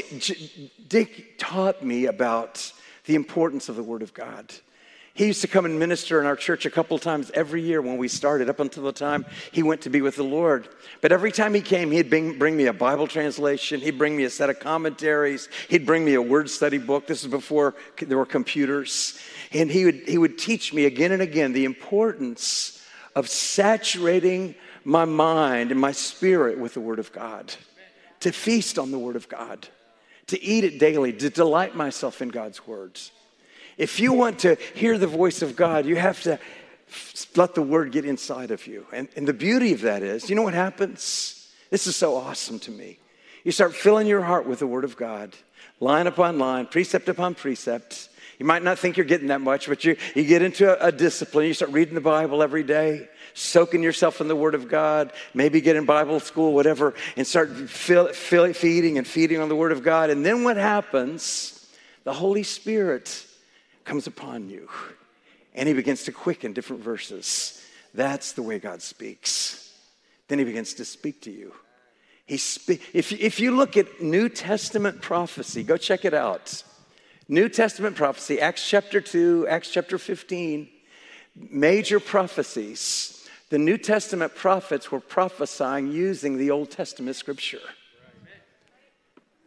Dick 0.88 1.38
taught 1.38 1.84
me 1.84 2.08
about 2.08 2.74
the 3.06 3.14
importance 3.14 3.70
of 3.70 3.76
the 3.76 3.84
Word 3.84 4.02
of 4.02 4.12
God. 4.12 4.52
He 5.16 5.28
used 5.28 5.42
to 5.42 5.48
come 5.48 5.66
and 5.66 5.78
minister 5.78 6.20
in 6.20 6.26
our 6.26 6.36
church 6.36 6.66
a 6.66 6.72
couple 6.72 6.98
times 6.98 7.30
every 7.36 7.62
year 7.62 7.84
when 7.84 7.98
we 7.98 8.08
started, 8.08 8.50
up 8.50 8.60
until 8.60 8.82
the 8.82 8.92
time 8.92 9.28
he 9.52 9.62
went 9.62 9.82
to 9.82 9.92
be 9.92 10.02
with 10.02 10.16
the 10.16 10.24
Lord. 10.24 10.68
But 11.02 11.12
every 11.12 11.32
time 11.32 11.54
he 11.54 11.62
came, 11.62 11.92
he'd 11.92 12.10
bring, 12.10 12.40
bring, 12.40 12.58
me 12.58 12.66
a 12.66 12.74
Bible 12.74 13.06
translation, 13.06 13.80
he'd 13.80 14.00
bring 14.00 14.18
me 14.18 14.24
a 14.24 14.30
set 14.32 14.50
of 14.50 14.60
commentaries, 14.60 15.50
he'd 15.70 15.86
bring 15.86 16.04
me 16.04 16.16
a 16.16 16.22
word 16.22 16.50
study 16.50 16.80
book. 16.80 17.06
This 17.06 17.24
is 17.24 17.30
before 17.30 17.76
there 18.02 18.18
were 18.18 18.26
computers. 18.26 19.20
And 19.52 19.70
he 19.70 19.86
would, 19.86 20.02
he 20.08 20.18
would 20.18 20.40
teach 20.40 20.74
me 20.74 20.86
again 20.86 21.12
and 21.12 21.22
again 21.22 21.54
the 21.54 21.66
importance 21.66 22.84
of 23.16 23.30
saturating 23.30 24.56
my 24.84 25.06
mind 25.06 25.70
and 25.70 25.80
my 25.80 25.92
spirit 25.92 26.58
with 26.58 26.74
the 26.74 26.82
Word 26.82 26.98
of 26.98 27.12
God, 27.12 27.54
to 28.22 28.32
feast 28.32 28.80
on 28.80 28.90
the 28.90 28.98
Word 28.98 29.16
of 29.16 29.30
God, 29.30 29.68
to 30.28 30.42
eat 30.44 30.64
it 30.64 30.80
daily, 30.80 31.14
to 31.14 31.30
delight 31.30 31.76
myself 31.76 32.20
in 32.20 32.30
God's 32.30 32.66
words. 32.66 33.12
If 33.78 34.00
you 34.00 34.14
want 34.14 34.40
to 34.40 34.56
hear 34.76 34.98
the 34.98 35.08
voice 35.08 35.42
of 35.42 35.56
God, 35.56 35.86
you 35.86 35.96
have 35.96 36.22
to 36.24 36.40
let 37.36 37.56
the 37.56 37.62
word 37.62 37.92
get 37.92 38.06
inside 38.06 38.52
of 38.52 38.68
you. 38.68 38.86
And, 38.92 39.08
and 39.16 39.28
the 39.28 39.34
beauty 39.34 39.74
of 39.74 39.82
that 39.82 40.04
is, 40.04 40.30
you 40.30 40.36
know 40.36 40.44
what 40.44 40.54
happens? 40.54 41.52
This 41.70 41.88
is 41.88 41.96
so 41.96 42.16
awesome 42.16 42.60
to 42.60 42.72
me. 42.72 43.00
You 43.44 43.52
start 43.52 43.74
filling 43.74 44.08
your 44.08 44.22
heart 44.22 44.46
with 44.46 44.60
the 44.60 44.68
word 44.68 44.84
of 44.84 44.96
God, 44.96 45.36
line 45.80 46.08
upon 46.08 46.38
line, 46.38 46.68
precept 46.68 47.10
upon 47.10 47.36
precept. 47.36 48.10
You 48.40 48.46
might 48.46 48.64
not 48.64 48.80
think 48.80 48.98
you're 48.98 49.06
getting 49.06 49.28
that 49.28 49.42
much, 49.42 49.68
but 49.68 49.84
you, 49.84 49.98
you 50.16 50.24
get 50.24 50.42
into 50.42 50.70
a, 50.70 50.88
a 50.88 50.92
discipline. 50.92 51.48
You 51.48 51.54
start 51.54 51.72
reading 51.72 51.96
the 51.96 52.02
Bible 52.02 52.42
every 52.42 52.64
day, 52.64 53.10
soaking 53.34 53.84
yourself 53.84 54.22
in 54.22 54.28
the 54.28 54.36
Word 54.36 54.56
of 54.56 54.70
God, 54.70 55.12
maybe 55.34 55.62
get 55.62 55.76
in 55.76 55.86
Bible 55.86 56.20
school, 56.20 56.54
whatever, 56.54 56.94
and 57.18 57.26
start 57.28 57.50
fill, 57.70 58.08
fill, 58.10 58.52
feeding 58.54 58.98
and 58.98 59.08
feeding 59.08 59.40
on 59.40 59.50
the 59.50 59.56
Word 59.56 59.72
of 59.72 59.84
God. 59.84 60.10
And 60.10 60.26
then 60.26 60.44
what 60.44 60.58
happens? 60.58 61.68
The 62.04 62.14
Holy 62.14 62.44
Spirit 62.44 63.26
comes 63.86 64.08
upon 64.08 64.50
you. 64.50 64.70
And 65.54 65.68
he 65.68 65.74
begins 65.74 66.04
to 66.04 66.12
quicken 66.12 66.54
different 66.54 66.82
verses. 66.82 67.62
That's 67.94 68.32
the 68.32 68.42
way 68.42 68.60
God 68.60 68.82
speaks. 68.82 69.72
Then 70.28 70.40
he 70.40 70.46
begins 70.46 70.74
to 70.76 70.86
speak 70.86 71.22
to 71.22 71.32
you. 71.32 71.54
He 72.26 72.38
spe- 72.38 72.82
if, 72.94 73.12
if 73.12 73.40
you 73.40 73.56
look 73.56 73.78
at 73.78 74.02
New 74.02 74.30
Testament 74.30 75.02
prophecy, 75.02 75.64
go 75.64 75.78
check 75.78 76.06
it 76.06 76.14
out. 76.14 76.64
New 77.28 77.50
Testament 77.50 77.96
prophecy, 77.96 78.40
Acts 78.42 78.68
chapter 78.68 79.00
2, 79.00 79.48
Acts 79.48 79.70
chapter 79.70 79.98
15, 79.98 80.68
major 81.36 82.00
prophecies. 82.00 83.28
The 83.50 83.60
New 83.60 83.78
Testament 83.78 84.36
prophets 84.36 84.92
were 84.92 85.00
prophesying 85.00 85.92
using 85.92 86.38
the 86.38 86.52
Old 86.52 86.72
Testament 86.72 87.16
scripture. 87.16 87.62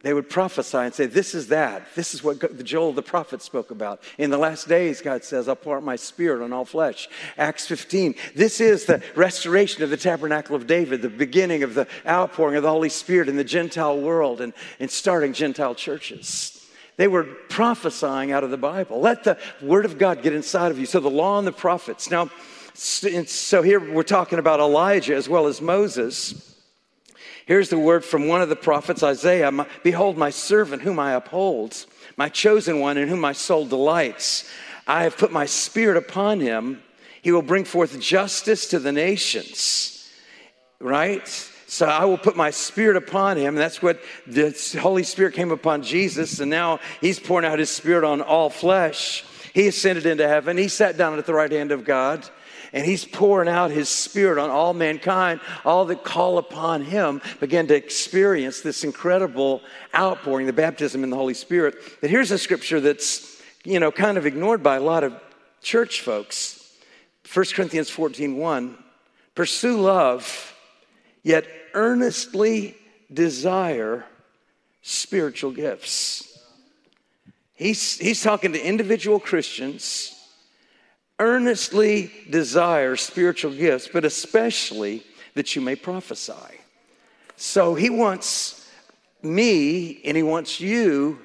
They 0.07 0.13
would 0.13 0.29
prophesy 0.29 0.77
and 0.77 0.93
say, 0.93 1.05
This 1.05 1.35
is 1.35 1.49
that. 1.49 1.93
This 1.93 2.13
is 2.13 2.23
what 2.23 2.63
Joel 2.63 2.93
the 2.93 3.01
prophet 3.01 3.41
spoke 3.41 3.71
about. 3.71 4.01
In 4.17 4.29
the 4.29 4.37
last 4.37 4.69
days, 4.69 5.01
God 5.01 5.25
says, 5.25 5.49
I'll 5.49 5.57
pour 5.57 5.75
out 5.75 5.83
my 5.83 5.97
spirit 5.97 6.41
on 6.41 6.53
all 6.53 6.63
flesh. 6.63 7.09
Acts 7.37 7.67
15. 7.67 8.15
This 8.33 8.61
is 8.61 8.85
the 8.85 9.03
restoration 9.15 9.83
of 9.83 9.89
the 9.89 9.97
tabernacle 9.97 10.55
of 10.55 10.65
David, 10.65 11.01
the 11.01 11.09
beginning 11.09 11.61
of 11.61 11.73
the 11.73 11.89
outpouring 12.07 12.55
of 12.55 12.63
the 12.63 12.69
Holy 12.69 12.87
Spirit 12.87 13.27
in 13.27 13.35
the 13.35 13.43
Gentile 13.43 13.99
world 13.99 14.39
and, 14.39 14.53
and 14.79 14.89
starting 14.89 15.33
Gentile 15.33 15.75
churches. 15.75 16.65
They 16.95 17.09
were 17.09 17.25
prophesying 17.49 18.31
out 18.31 18.45
of 18.45 18.49
the 18.49 18.55
Bible. 18.55 19.01
Let 19.01 19.25
the 19.25 19.37
word 19.61 19.83
of 19.83 19.97
God 19.97 20.21
get 20.21 20.31
inside 20.31 20.71
of 20.71 20.79
you. 20.79 20.85
So 20.85 21.01
the 21.01 21.09
law 21.09 21.37
and 21.37 21.45
the 21.45 21.51
prophets. 21.51 22.09
Now, 22.09 22.29
so 22.73 23.61
here 23.61 23.81
we're 23.81 24.03
talking 24.03 24.39
about 24.39 24.61
Elijah 24.61 25.15
as 25.17 25.27
well 25.27 25.47
as 25.47 25.59
Moses. 25.59 26.46
Here's 27.47 27.69
the 27.69 27.79
word 27.79 28.03
from 28.03 28.27
one 28.27 28.41
of 28.41 28.49
the 28.49 28.57
prophets, 28.57 29.01
Isaiah 29.03 29.51
Behold, 29.81 30.17
my 30.17 30.29
servant 30.29 30.81
whom 30.81 30.99
I 30.99 31.13
uphold, 31.13 31.85
my 32.17 32.27
chosen 32.27 32.81
one 32.81 32.97
in 32.97 33.07
whom 33.07 33.21
my 33.21 33.31
soul 33.31 33.65
delights. 33.65 34.49
I 34.85 35.03
have 35.03 35.17
put 35.17 35.31
my 35.31 35.45
spirit 35.45 35.95
upon 35.95 36.41
him. 36.41 36.83
He 37.21 37.31
will 37.31 37.41
bring 37.41 37.63
forth 37.63 37.99
justice 38.01 38.67
to 38.67 38.79
the 38.79 38.91
nations. 38.91 40.09
Right? 40.79 41.25
So 41.67 41.85
I 41.85 42.03
will 42.03 42.17
put 42.17 42.35
my 42.35 42.51
spirit 42.51 42.97
upon 42.97 43.37
him. 43.37 43.55
That's 43.55 43.81
what 43.81 44.01
the 44.25 44.51
Holy 44.81 45.03
Spirit 45.03 45.33
came 45.33 45.51
upon 45.51 45.83
Jesus, 45.83 46.41
and 46.41 46.51
now 46.51 46.81
he's 46.99 47.19
pouring 47.19 47.45
out 47.45 47.59
his 47.59 47.69
spirit 47.69 48.03
on 48.03 48.21
all 48.21 48.49
flesh. 48.49 49.23
He 49.53 49.67
ascended 49.67 50.05
into 50.05 50.27
heaven. 50.27 50.57
He 50.57 50.67
sat 50.67 50.97
down 50.97 51.17
at 51.17 51.25
the 51.25 51.33
right 51.33 51.51
hand 51.51 51.71
of 51.71 51.85
God 51.85 52.29
and 52.73 52.85
he's 52.85 53.05
pouring 53.05 53.49
out 53.49 53.71
his 53.71 53.89
spirit 53.89 54.37
on 54.37 54.49
all 54.49 54.73
mankind. 54.73 55.39
All 55.65 55.85
that 55.85 56.03
call 56.03 56.37
upon 56.37 56.83
him 56.83 57.21
begin 57.39 57.67
to 57.67 57.75
experience 57.75 58.61
this 58.61 58.83
incredible 58.83 59.61
outpouring, 59.95 60.45
the 60.45 60.53
baptism 60.53 61.03
in 61.03 61.09
the 61.09 61.15
Holy 61.15 61.33
Spirit. 61.33 61.75
But 62.01 62.09
here's 62.09 62.31
a 62.31 62.37
scripture 62.37 62.79
that's, 62.79 63.41
you 63.63 63.79
know, 63.79 63.91
kind 63.91 64.17
of 64.17 64.25
ignored 64.25 64.63
by 64.63 64.75
a 64.77 64.81
lot 64.81 65.03
of 65.03 65.19
church 65.61 66.01
folks. 66.01 66.75
1 67.33 67.45
Corinthians 67.53 67.89
14 67.89 68.37
1. 68.37 68.77
Pursue 69.35 69.79
love, 69.79 70.55
yet 71.23 71.45
earnestly 71.73 72.75
desire 73.13 74.05
spiritual 74.81 75.51
gifts. 75.51 76.39
He's, 77.53 77.97
he's 77.97 78.21
talking 78.23 78.53
to 78.53 78.63
individual 78.63 79.19
Christians 79.19 80.16
earnestly 81.19 82.11
desire 82.29 82.95
spiritual 82.95 83.51
gifts, 83.51 83.89
but 83.91 84.05
especially 84.05 85.03
that 85.33 85.55
you 85.55 85.61
may 85.61 85.75
prophesy. 85.75 86.33
So 87.35 87.75
he 87.75 87.89
wants 87.89 88.69
me 89.21 90.01
and 90.03 90.15
he 90.15 90.23
wants 90.23 90.59
you 90.59 91.19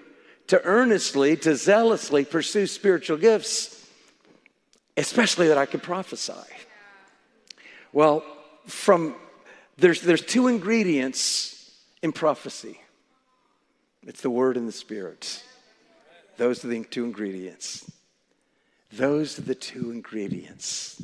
to 0.49 0.63
earnestly, 0.65 1.37
to 1.39 1.57
zealously 1.57 2.25
pursue 2.25 2.67
spiritual 2.67 3.17
gifts, 3.17 3.89
especially 4.97 5.49
that 5.49 5.59
I 5.59 5.67
could 5.67 5.83
prophesy. 5.83 6.33
Well, 7.93 8.25
from 8.67 9.15
there's 9.79 10.01
there's 10.03 10.23
two 10.23 10.49
ingredients 10.49 11.71
in 12.03 12.13
prophecy. 12.13 12.81
It's 14.07 14.21
the 14.21 14.31
word 14.31 14.57
and 14.57 14.67
the 14.69 14.73
spirit. 14.73 15.43
Those 16.37 16.65
are 16.65 16.69
the 16.69 16.85
two 16.85 17.05
ingredients. 17.05 17.91
Those 18.93 19.39
are 19.39 19.43
the 19.43 19.55
two 19.55 19.91
ingredients. 19.91 21.03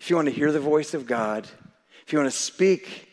If 0.00 0.08
you 0.08 0.16
want 0.16 0.28
to 0.28 0.34
hear 0.34 0.52
the 0.52 0.60
voice 0.60 0.94
of 0.94 1.06
God, 1.06 1.46
if 2.06 2.12
you 2.12 2.18
want 2.18 2.30
to 2.30 2.36
speak, 2.36 3.08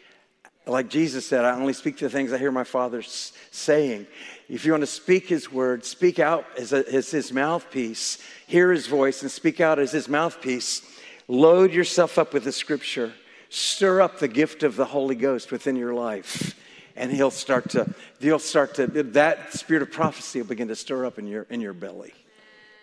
like 0.66 0.90
Jesus 0.90 1.28
said, 1.28 1.44
I 1.44 1.52
only 1.52 1.74
speak 1.74 1.98
the 1.98 2.10
things 2.10 2.32
I 2.32 2.38
hear 2.38 2.52
my 2.52 2.64
Father 2.64 3.02
saying. 3.02 4.08
If 4.48 4.66
you 4.66 4.72
want 4.72 4.82
to 4.82 4.88
speak 4.88 5.28
His 5.28 5.52
word, 5.52 5.84
speak 5.84 6.20
out 6.20 6.46
as, 6.58 6.72
a, 6.72 6.88
as 6.94 7.12
His 7.12 7.34
mouthpiece, 7.34 8.18
hear 8.48 8.72
His 8.72 8.88
voice, 8.88 9.22
and 9.22 9.30
speak 9.30 9.60
out 9.60 9.78
as 9.78 9.92
His 9.92 10.08
mouthpiece. 10.08 10.82
Load 11.28 11.74
yourself 11.74 12.18
up 12.18 12.34
with 12.34 12.46
the 12.46 12.54
scripture. 12.54 13.14
Stir 13.50 14.02
up 14.02 14.20
the 14.20 14.28
gift 14.28 14.64
of 14.64 14.78
the 14.78 14.86
Holy 14.86 15.16
Ghost 15.16 15.52
within 15.52 15.76
your 15.76 15.94
life. 15.94 16.56
And 16.96 17.12
he'll 17.12 17.32
start 17.32 17.70
to, 17.72 17.94
he'll 18.20 18.40
start 18.40 18.76
to, 18.76 18.88
that 18.88 19.54
spirit 19.54 19.84
of 19.84 19.92
prophecy 19.92 20.42
will 20.42 20.48
begin 20.48 20.70
to 20.70 20.76
stir 20.76 21.06
up 21.06 21.20
in 21.20 21.28
your, 21.28 21.46
in 21.50 21.62
your 21.62 21.74
belly. 21.74 22.14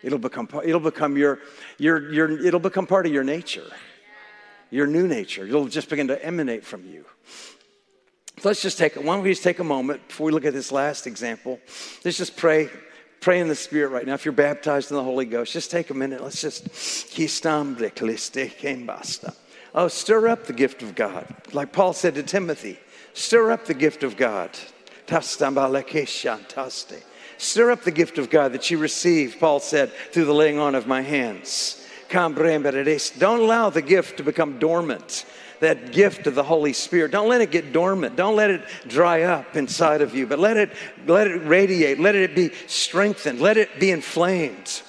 It'll 0.05 0.19
become, 0.19 0.49
it'll 0.63 0.81
become 0.81 1.17
your, 1.17 1.41
your, 1.79 2.13
your, 2.13 2.47
it'll 2.47 2.61
become 2.61 2.87
part 2.87 3.07
of 3.07 3.13
your 3.13 3.25
nature, 3.25 3.65
your 4.71 4.87
new 4.87 5.09
nature. 5.09 5.47
It'll 5.47 5.67
just 5.67 5.89
begin 5.89 6.09
to 6.09 6.23
emanate 6.23 6.63
from 6.65 6.85
you. 6.85 7.07
So 8.39 8.51
let's 8.51 8.61
just 8.61 8.77
take, 8.77 8.97
why 8.97 9.03
don't 9.03 9.23
we 9.23 9.31
just 9.31 9.43
take 9.43 9.61
a 9.61 9.65
moment 9.65 10.07
before 10.07 10.27
we 10.27 10.33
look 10.33 10.45
at 10.45 10.53
this 10.53 10.71
last 10.71 11.07
example? 11.07 11.59
Let's 12.05 12.19
just 12.19 12.37
pray, 12.37 12.69
pray 13.21 13.41
in 13.41 13.49
the 13.49 13.55
Spirit 13.55 13.89
right 13.89 14.07
now. 14.07 14.13
If 14.13 14.27
you're 14.27 14.33
baptized 14.33 14.91
in 14.91 14.99
the 14.99 15.03
Holy 15.03 15.25
Ghost, 15.25 15.55
just 15.55 15.71
take 15.71 15.89
a 15.89 15.95
minute. 15.95 16.23
Let's 16.23 16.43
just, 16.43 16.69
oh, 19.75 19.89
stir 19.89 20.29
up 20.29 20.45
the 20.47 20.53
gift 20.53 20.83
of 20.83 20.95
God. 20.95 21.35
Like 21.55 21.73
Paul 21.73 21.95
said 21.95 22.15
to 22.17 22.23
Timothy, 22.23 22.79
stir 23.15 23.51
up 23.53 23.65
the 23.65 23.73
gift 23.73 24.03
of 24.03 24.19
God. 24.19 24.51
Stir 27.45 27.71
up 27.71 27.83
the 27.83 27.91
gift 27.91 28.17
of 28.17 28.31
God 28.31 28.55
that 28.55 28.71
you 28.71 28.79
received, 28.79 29.39
Paul 29.39 29.61
said, 29.61 29.93
through 30.13 30.25
the 30.25 30.33
laying 30.33 30.59
on 30.59 30.75
of 30.75 30.87
my 30.87 31.03
hands. 31.03 31.87
Don't 32.09 32.39
allow 32.39 33.69
the 33.69 33.83
gift 33.83 34.17
to 34.17 34.23
become 34.23 34.59
dormant. 34.59 35.27
That 35.61 35.93
gift 35.93 36.27
of 36.27 36.35
the 36.35 36.43
Holy 36.43 36.73
Spirit. 36.73 37.11
Don't 37.11 37.29
let 37.29 37.43
it 37.43 37.51
get 37.51 37.71
dormant. 37.71 38.17
Don't 38.17 38.35
let 38.35 38.51
it 38.51 38.63
dry 38.87 39.23
up 39.23 39.57
inside 39.57 40.01
of 40.01 40.15
you, 40.15 40.27
but 40.27 40.39
let 40.39 40.57
it, 40.57 40.73
let 41.07 41.27
it 41.27 41.47
radiate. 41.47 42.01
Let 42.01 42.15
it 42.15 42.35
be 42.35 42.51
strengthened. 42.67 43.41
Let 43.41 43.59
it 43.59 43.79
be 43.79 43.91
inflamed. 43.91 44.81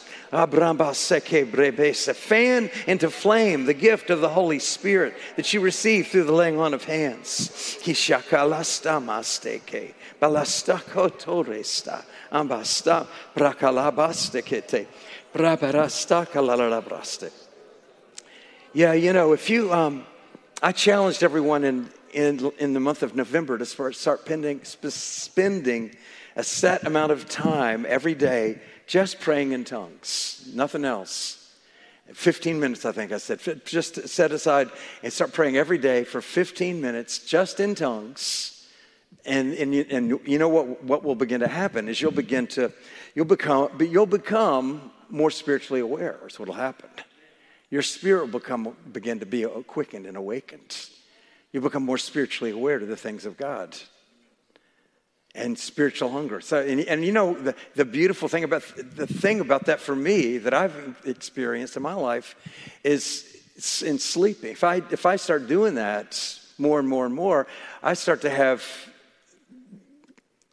Fan 2.16 2.70
into 2.88 3.10
flame 3.10 3.66
the 3.66 3.74
gift 3.74 4.10
of 4.10 4.22
the 4.22 4.30
Holy 4.30 4.60
Spirit 4.60 5.14
that 5.36 5.54
you 5.54 5.62
receive 5.62 6.08
through 6.08 6.24
the 6.26 6.32
laying 6.32 6.60
on 6.60 6.74
of 6.74 6.84
hands. 6.84 7.78
Yeah, 18.74 18.94
you 18.94 19.14
know, 19.14 19.34
if 19.34 19.50
you, 19.50 19.72
um, 19.72 20.06
I 20.62 20.72
challenged 20.72 21.24
everyone 21.24 21.64
in, 21.64 21.90
in, 22.14 22.52
in 22.60 22.74
the 22.74 22.80
month 22.80 23.04
of 23.04 23.16
November 23.16 23.58
to 23.58 23.66
start, 23.66 23.96
start 23.96 24.26
pending, 24.26 24.64
spending 24.64 25.96
a 26.36 26.44
set 26.44 26.86
amount 26.86 27.12
of 27.12 27.30
time 27.30 27.86
every 27.88 28.16
day 28.16 28.60
just 28.88 29.20
praying 29.20 29.52
in 29.52 29.64
tongues, 29.64 30.50
nothing 30.54 30.86
else. 30.86 31.42
15 32.14 32.60
minutes, 32.60 32.86
I 32.86 32.92
think 32.92 33.12
I 33.12 33.18
said. 33.18 33.66
Just 33.66 34.08
set 34.08 34.32
aside 34.32 34.70
and 35.02 35.12
start 35.12 35.34
praying 35.34 35.58
every 35.58 35.80
day 35.80 36.04
for 36.04 36.22
15 36.22 36.80
minutes 36.80 37.20
just 37.20 37.60
in 37.60 37.74
tongues 37.74 38.56
and, 39.26 39.54
and, 39.54 39.74
you, 39.74 39.86
and 39.90 40.20
you 40.26 40.38
know 40.38 40.50
what, 40.50 40.84
what 40.84 41.04
will 41.04 41.16
begin 41.16 41.40
to 41.42 41.48
happen 41.48 41.90
is 41.90 42.00
you'll 42.00 42.12
begin 42.12 42.48
to, 42.48 42.72
you'll 43.16 43.26
become, 43.26 43.70
but 43.78 43.90
you'll 43.90 44.06
become 44.06 44.92
more 45.10 45.32
spiritually 45.32 45.82
aware 45.82 46.20
is 46.28 46.38
what 46.38 46.48
will 46.48 46.56
happen. 46.56 46.90
Your 47.70 47.82
spirit 47.82 48.22
will 48.22 48.40
become, 48.40 48.76
begin 48.92 49.20
to 49.20 49.26
be 49.26 49.46
quickened 49.68 50.06
and 50.06 50.16
awakened. 50.16 50.78
You 51.52 51.62
become 51.62 51.84
more 51.84 51.98
spiritually 51.98 52.52
aware 52.52 52.80
to 52.80 52.86
the 52.86 52.96
things 52.96 53.26
of 53.26 53.38
God 53.38 53.76
and 55.36 55.58
spiritual 55.60 56.10
hunger. 56.10 56.42
So, 56.42 56.62
and, 56.62 56.82
and, 56.82 57.06
you 57.06 57.12
know, 57.12 57.34
the, 57.34 57.56
the 57.76 57.86
beautiful 57.86 58.28
thing 58.28 58.44
about 58.44 58.64
the 58.76 59.06
thing 59.06 59.42
about 59.42 59.66
that 59.66 59.80
for 59.80 59.96
me 59.96 60.38
that 60.40 60.54
I've 60.54 60.98
experienced 61.06 61.76
in 61.76 61.84
my 61.84 61.94
life 61.94 62.36
is 62.84 63.84
in 63.86 64.00
sleeping. 64.00 64.52
If 64.52 64.64
I 64.64 64.78
if 64.92 65.06
I 65.06 65.18
start 65.18 65.48
doing 65.48 65.76
that 65.76 66.40
more 66.58 66.80
and 66.80 66.88
more 66.88 67.06
and 67.06 67.14
more, 67.14 67.48
I 67.84 67.94
start 67.94 68.22
to 68.22 68.30
have 68.30 68.64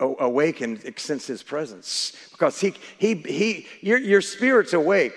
awake 0.00 0.60
and 0.60 0.98
sense 0.98 1.28
his 1.28 1.44
presence 1.44 2.12
because 2.32 2.60
he, 2.60 2.74
he, 2.98 3.14
he, 3.14 3.66
your, 3.80 3.98
your 3.98 4.20
spirit's 4.20 4.72
awake 4.72 5.16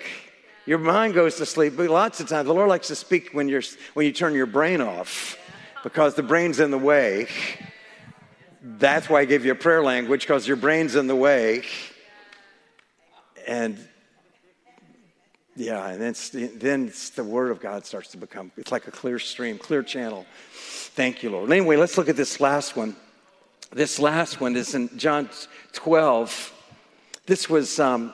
your 0.67 0.78
mind 0.78 1.15
goes 1.15 1.38
to 1.38 1.45
sleep 1.45 1.73
but 1.75 1.89
lots 1.89 2.19
of 2.19 2.28
times 2.28 2.45
the 2.45 2.54
lord 2.54 2.69
likes 2.69 2.89
to 2.89 2.95
speak 2.95 3.32
when, 3.32 3.49
you're, 3.49 3.63
when 3.95 4.06
you 4.06 4.12
turn 4.12 4.36
your 4.36 4.45
brain 4.45 4.82
off 4.82 5.39
because 5.82 6.13
the 6.13 6.21
brain's 6.21 6.60
in 6.60 6.69
the 6.69 6.78
way 6.78 7.28
that's 8.78 9.10
why 9.10 9.21
i 9.21 9.25
gave 9.25 9.45
you 9.45 9.51
a 9.51 9.56
prayer 9.56 9.84
language 9.84 10.21
because 10.21 10.47
your 10.47 10.58
brain's 10.58 10.95
in 10.95 11.08
the 11.08 11.15
way 11.15 11.63
and 13.47 13.78
yeah 15.56 15.89
and 15.89 16.01
then 16.60 16.88
it's 16.88 17.12
the 17.12 17.23
word 17.23 17.51
of 17.51 17.60
god 17.60 17.86
starts 17.86 18.10
to 18.10 18.17
become 18.17 18.51
it's 18.58 18.71
like 18.71 18.88
a 18.88 18.91
clear 18.91 19.19
stream 19.19 19.58
clear 19.58 19.84
channel 19.84 20.25
thank 20.51 21.23
you 21.23 21.30
lord 21.30 21.51
anyway 21.51 21.75
let's 21.75 21.97
look 21.97 22.10
at 22.10 22.15
this 22.15 22.39
last 22.39 22.75
one 22.75 22.95
this 23.75 23.99
last 23.99 24.39
one 24.39 24.56
is 24.56 24.73
in 24.73 24.95
John 24.97 25.30
12. 25.73 26.54
This 27.25 27.49
was 27.49 27.78
um, 27.78 28.13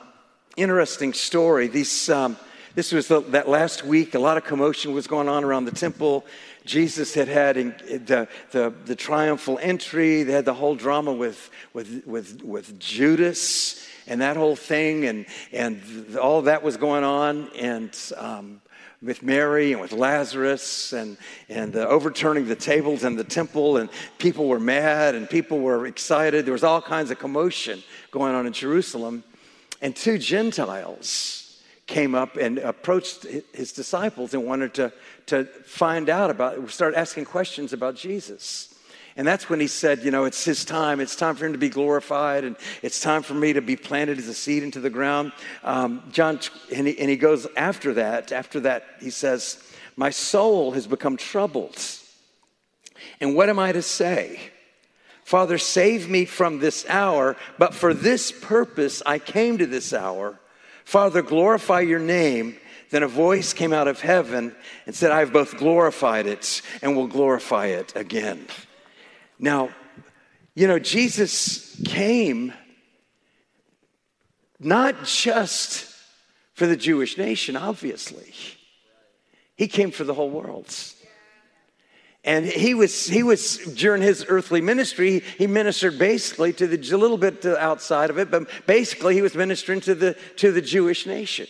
interesting 0.56 1.12
story. 1.12 1.68
These, 1.68 2.10
um, 2.10 2.36
this 2.74 2.90
was 2.90 3.06
the, 3.06 3.20
that 3.20 3.48
last 3.48 3.84
week. 3.84 4.16
A 4.16 4.18
lot 4.18 4.36
of 4.36 4.44
commotion 4.44 4.92
was 4.92 5.06
going 5.06 5.28
on 5.28 5.44
around 5.44 5.66
the 5.66 5.70
temple. 5.70 6.26
Jesus 6.64 7.14
had 7.14 7.28
had 7.28 7.56
the, 7.56 8.28
the, 8.50 8.72
the 8.84 8.96
triumphal 8.96 9.58
entry. 9.60 10.22
They 10.22 10.32
had 10.32 10.44
the 10.44 10.54
whole 10.54 10.74
drama 10.74 11.12
with, 11.12 11.50
with, 11.72 12.06
with, 12.06 12.42
with 12.42 12.78
Judas 12.78 13.86
and 14.06 14.20
that 14.20 14.36
whole 14.36 14.56
thing, 14.56 15.04
and, 15.04 15.26
and 15.52 16.16
all 16.16 16.42
that 16.42 16.62
was 16.62 16.76
going 16.76 17.04
on. 17.04 17.48
And 17.56 17.96
um, 18.16 18.60
with 19.00 19.22
Mary 19.22 19.72
and 19.72 19.80
with 19.80 19.92
Lazarus 19.92 20.92
and, 20.92 21.16
and 21.48 21.76
uh, 21.76 21.86
overturning 21.86 22.46
the 22.46 22.56
tables 22.56 23.04
in 23.04 23.16
the 23.16 23.24
temple, 23.24 23.76
and 23.76 23.88
people 24.18 24.46
were 24.48 24.60
mad 24.60 25.14
and 25.14 25.28
people 25.28 25.60
were 25.60 25.86
excited. 25.86 26.46
There 26.46 26.52
was 26.52 26.64
all 26.64 26.80
kinds 26.80 27.10
of 27.10 27.18
commotion 27.18 27.82
going 28.10 28.34
on 28.34 28.46
in 28.46 28.52
Jerusalem. 28.52 29.24
And 29.80 29.96
two 29.96 30.18
Gentiles 30.18 31.51
came 31.86 32.14
up 32.14 32.36
and 32.36 32.58
approached 32.58 33.26
his 33.52 33.72
disciples 33.72 34.34
and 34.34 34.44
wanted 34.44 34.74
to, 34.74 34.92
to 35.26 35.44
find 35.44 36.08
out 36.08 36.30
about, 36.30 36.70
start 36.70 36.94
asking 36.94 37.24
questions 37.24 37.72
about 37.72 37.96
Jesus. 37.96 38.72
And 39.16 39.26
that's 39.26 39.50
when 39.50 39.60
he 39.60 39.66
said, 39.66 40.04
you 40.04 40.10
know, 40.10 40.24
it's 40.24 40.44
his 40.44 40.64
time. 40.64 41.00
It's 41.00 41.16
time 41.16 41.36
for 41.36 41.44
him 41.44 41.52
to 41.52 41.58
be 41.58 41.68
glorified, 41.68 42.44
and 42.44 42.56
it's 42.80 43.00
time 43.00 43.22
for 43.22 43.34
me 43.34 43.52
to 43.52 43.60
be 43.60 43.76
planted 43.76 44.18
as 44.18 44.26
a 44.26 44.34
seed 44.34 44.62
into 44.62 44.80
the 44.80 44.90
ground. 44.90 45.32
Um, 45.64 46.02
John, 46.10 46.40
and 46.74 46.86
he, 46.86 46.98
and 46.98 47.10
he 47.10 47.16
goes 47.16 47.46
after 47.56 47.94
that. 47.94 48.32
After 48.32 48.60
that, 48.60 48.84
he 49.00 49.10
says, 49.10 49.62
My 49.96 50.10
soul 50.10 50.72
has 50.72 50.86
become 50.86 51.18
troubled. 51.18 51.76
And 53.20 53.34
what 53.34 53.50
am 53.50 53.58
I 53.58 53.72
to 53.72 53.82
say? 53.82 54.40
Father, 55.24 55.58
save 55.58 56.08
me 56.08 56.24
from 56.24 56.58
this 56.58 56.86
hour, 56.88 57.36
but 57.58 57.74
for 57.74 57.94
this 57.94 58.32
purpose 58.32 59.02
I 59.04 59.18
came 59.18 59.58
to 59.58 59.66
this 59.66 59.92
hour. 59.92 60.38
Father, 60.84 61.22
glorify 61.22 61.80
your 61.80 61.98
name. 61.98 62.56
Then 62.90 63.02
a 63.02 63.08
voice 63.08 63.52
came 63.54 63.72
out 63.72 63.88
of 63.88 64.00
heaven 64.00 64.54
and 64.84 64.94
said, 64.94 65.10
I 65.10 65.20
have 65.20 65.32
both 65.32 65.56
glorified 65.56 66.26
it 66.26 66.60
and 66.82 66.94
will 66.94 67.06
glorify 67.06 67.66
it 67.66 67.96
again. 67.96 68.46
Now, 69.38 69.70
you 70.54 70.66
know, 70.68 70.78
Jesus 70.78 71.80
came 71.86 72.52
not 74.60 75.04
just 75.04 75.92
for 76.52 76.66
the 76.66 76.76
Jewish 76.76 77.18
nation, 77.18 77.56
obviously, 77.56 78.34
he 79.56 79.66
came 79.66 79.90
for 79.90 80.04
the 80.04 80.14
whole 80.14 80.30
world. 80.30 80.74
And 82.24 82.46
he 82.46 82.74
was, 82.74 83.08
he 83.08 83.24
was 83.24 83.56
during 83.58 84.00
his 84.00 84.24
earthly 84.28 84.60
ministry, 84.60 85.24
he 85.38 85.48
ministered 85.48 85.98
basically 85.98 86.52
to 86.52 86.68
the, 86.68 86.94
a 86.94 86.96
little 86.96 87.18
bit 87.18 87.44
outside 87.44 88.10
of 88.10 88.18
it, 88.18 88.30
but 88.30 88.48
basically 88.66 89.14
he 89.14 89.22
was 89.22 89.34
ministering 89.34 89.80
to 89.82 89.94
the, 89.94 90.16
to 90.36 90.52
the 90.52 90.62
Jewish 90.62 91.04
nation. 91.04 91.48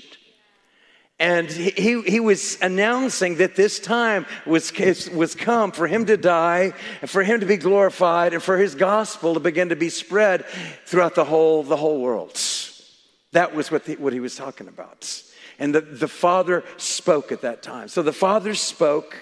And 1.19 1.49
he, 1.51 2.01
he 2.03 2.21
was 2.21 2.59
announcing 2.63 3.37
that 3.37 3.55
this 3.55 3.79
time 3.79 4.27
was, 4.47 4.73
was 5.15 5.35
come 5.35 5.73
for 5.73 5.87
him 5.87 6.07
to 6.07 6.17
die, 6.17 6.73
and 7.01 7.09
for 7.09 7.23
him 7.23 7.41
to 7.41 7.47
be 7.47 7.59
glorified, 7.59 8.33
and 8.33 8.43
for 8.43 8.57
his 8.57 8.75
gospel 8.75 9.35
to 9.35 9.41
begin 9.41 9.69
to 9.69 9.77
be 9.77 9.91
spread 9.91 10.47
throughout 10.87 11.15
the 11.15 11.25
whole, 11.25 11.63
the 11.63 11.77
whole 11.77 12.01
world. 12.01 12.41
That 13.33 13.55
was 13.55 13.71
what, 13.71 13.85
the, 13.85 13.97
what 13.97 14.13
he 14.13 14.21
was 14.21 14.35
talking 14.35 14.69
about. 14.69 15.23
And 15.59 15.75
the, 15.75 15.83
the 15.83 16.09
Father 16.09 16.65
spoke 16.79 17.31
at 17.31 17.43
that 17.43 17.63
time. 17.63 17.89
So 17.89 18.03
the 18.03 18.13
Father 18.13 18.55
spoke. 18.55 19.17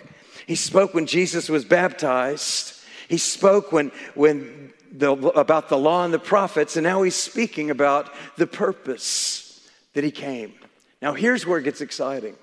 He 0.51 0.57
spoke 0.57 0.95
when 0.95 1.07
Jesus 1.07 1.49
was 1.49 1.65
baptized. 1.65 2.75
He 3.07 3.19
spoke 3.19 3.71
when, 3.71 3.93
when 4.17 4.73
the, 4.91 5.13
about 5.13 5.69
the 5.69 5.79
law 5.79 6.05
and 6.05 6.13
the 6.13 6.19
prophets, 6.19 6.75
and 6.75 6.83
now 6.83 7.03
he's 7.03 7.15
speaking 7.15 7.71
about 7.71 8.13
the 8.37 8.49
purpose 8.49 9.71
that 9.95 10.03
he 10.03 10.11
came. 10.11 10.53
Now, 11.01 11.13
here's 11.15 11.47
where 11.47 11.61
it 11.61 11.63
gets 11.63 11.81
exciting. 11.81 12.35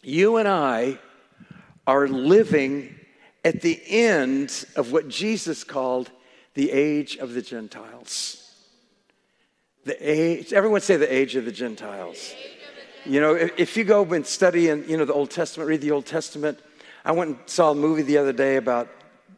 You 0.00 0.36
and 0.36 0.46
I 0.46 1.00
are 1.88 2.06
living 2.06 2.94
at 3.44 3.62
the 3.62 3.82
end 3.88 4.64
of 4.76 4.92
what 4.92 5.08
Jesus 5.08 5.64
called 5.64 6.12
the 6.54 6.70
age 6.70 7.16
of 7.16 7.34
the 7.34 7.42
Gentiles. 7.42 8.48
The 9.84 9.96
age, 10.00 10.52
everyone 10.52 10.82
say 10.82 10.96
the 10.96 11.12
age 11.12 11.34
of 11.34 11.46
the 11.46 11.50
Gentiles. 11.50 12.32
You 13.04 13.20
know, 13.20 13.34
if, 13.34 13.76
you 13.76 13.82
go 13.82 14.04
and 14.04 14.24
study 14.24 14.68
in, 14.68 14.84
you 14.88 14.96
know, 14.96 15.04
the 15.04 15.14
Old 15.14 15.32
Testament, 15.32 15.68
read 15.68 15.80
the 15.80 15.90
Old 15.90 16.06
Testament. 16.06 16.60
I 17.08 17.12
went 17.12 17.30
and 17.30 17.38
saw 17.46 17.70
a 17.70 17.74
movie 17.74 18.02
the 18.02 18.18
other 18.18 18.34
day 18.34 18.56
about 18.56 18.86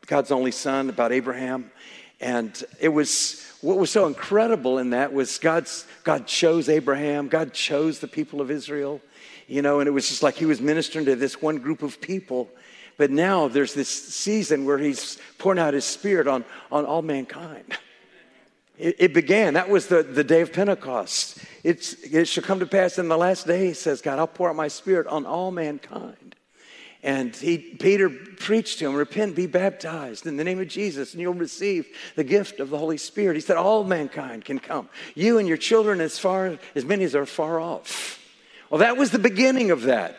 God's 0.08 0.32
only 0.32 0.50
son, 0.50 0.88
about 0.88 1.12
Abraham. 1.12 1.70
And 2.20 2.52
it 2.80 2.88
was, 2.88 3.46
what 3.60 3.78
was 3.78 3.92
so 3.92 4.08
incredible 4.08 4.78
in 4.78 4.90
that 4.90 5.12
was 5.12 5.38
God's, 5.38 5.86
God 6.02 6.26
chose 6.26 6.68
Abraham, 6.68 7.28
God 7.28 7.52
chose 7.52 8.00
the 8.00 8.08
people 8.08 8.40
of 8.40 8.50
Israel, 8.50 9.00
you 9.46 9.62
know, 9.62 9.78
and 9.78 9.86
it 9.86 9.92
was 9.92 10.08
just 10.08 10.20
like 10.20 10.34
he 10.34 10.46
was 10.46 10.60
ministering 10.60 11.04
to 11.04 11.14
this 11.14 11.40
one 11.40 11.58
group 11.58 11.84
of 11.84 12.00
people. 12.00 12.48
But 12.96 13.12
now 13.12 13.46
there's 13.46 13.72
this 13.72 13.88
season 13.88 14.64
where 14.64 14.76
he's 14.76 15.18
pouring 15.38 15.60
out 15.60 15.72
his 15.72 15.84
spirit 15.84 16.26
on, 16.26 16.44
on 16.72 16.84
all 16.84 17.02
mankind. 17.02 17.78
It, 18.78 18.96
it 18.98 19.14
began, 19.14 19.54
that 19.54 19.68
was 19.68 19.86
the, 19.86 20.02
the 20.02 20.24
day 20.24 20.40
of 20.40 20.52
Pentecost. 20.52 21.38
It's, 21.62 21.92
it 22.02 22.26
shall 22.26 22.42
come 22.42 22.58
to 22.58 22.66
pass 22.66 22.98
in 22.98 23.06
the 23.06 23.16
last 23.16 23.46
day, 23.46 23.74
says 23.74 24.02
God, 24.02 24.18
I'll 24.18 24.26
pour 24.26 24.50
out 24.50 24.56
my 24.56 24.66
spirit 24.66 25.06
on 25.06 25.24
all 25.24 25.52
mankind. 25.52 26.29
And 27.02 27.34
he, 27.34 27.56
Peter 27.56 28.10
preached 28.10 28.78
to 28.78 28.86
him, 28.88 28.94
repent, 28.94 29.34
be 29.34 29.46
baptized 29.46 30.26
in 30.26 30.36
the 30.36 30.44
name 30.44 30.60
of 30.60 30.68
Jesus, 30.68 31.12
and 31.14 31.20
you'll 31.20 31.32
receive 31.32 31.88
the 32.14 32.24
gift 32.24 32.60
of 32.60 32.68
the 32.68 32.76
Holy 32.76 32.98
Spirit. 32.98 33.36
He 33.36 33.40
said, 33.40 33.56
all 33.56 33.84
mankind 33.84 34.44
can 34.44 34.58
come. 34.58 34.88
You 35.14 35.38
and 35.38 35.48
your 35.48 35.56
children, 35.56 36.00
as 36.02 36.18
far 36.18 36.58
as 36.74 36.84
many 36.84 37.04
as 37.04 37.14
are 37.14 37.24
far 37.24 37.58
off. 37.58 38.18
Well, 38.68 38.80
that 38.80 38.98
was 38.98 39.10
the 39.10 39.18
beginning 39.18 39.70
of 39.70 39.82
that. 39.82 40.18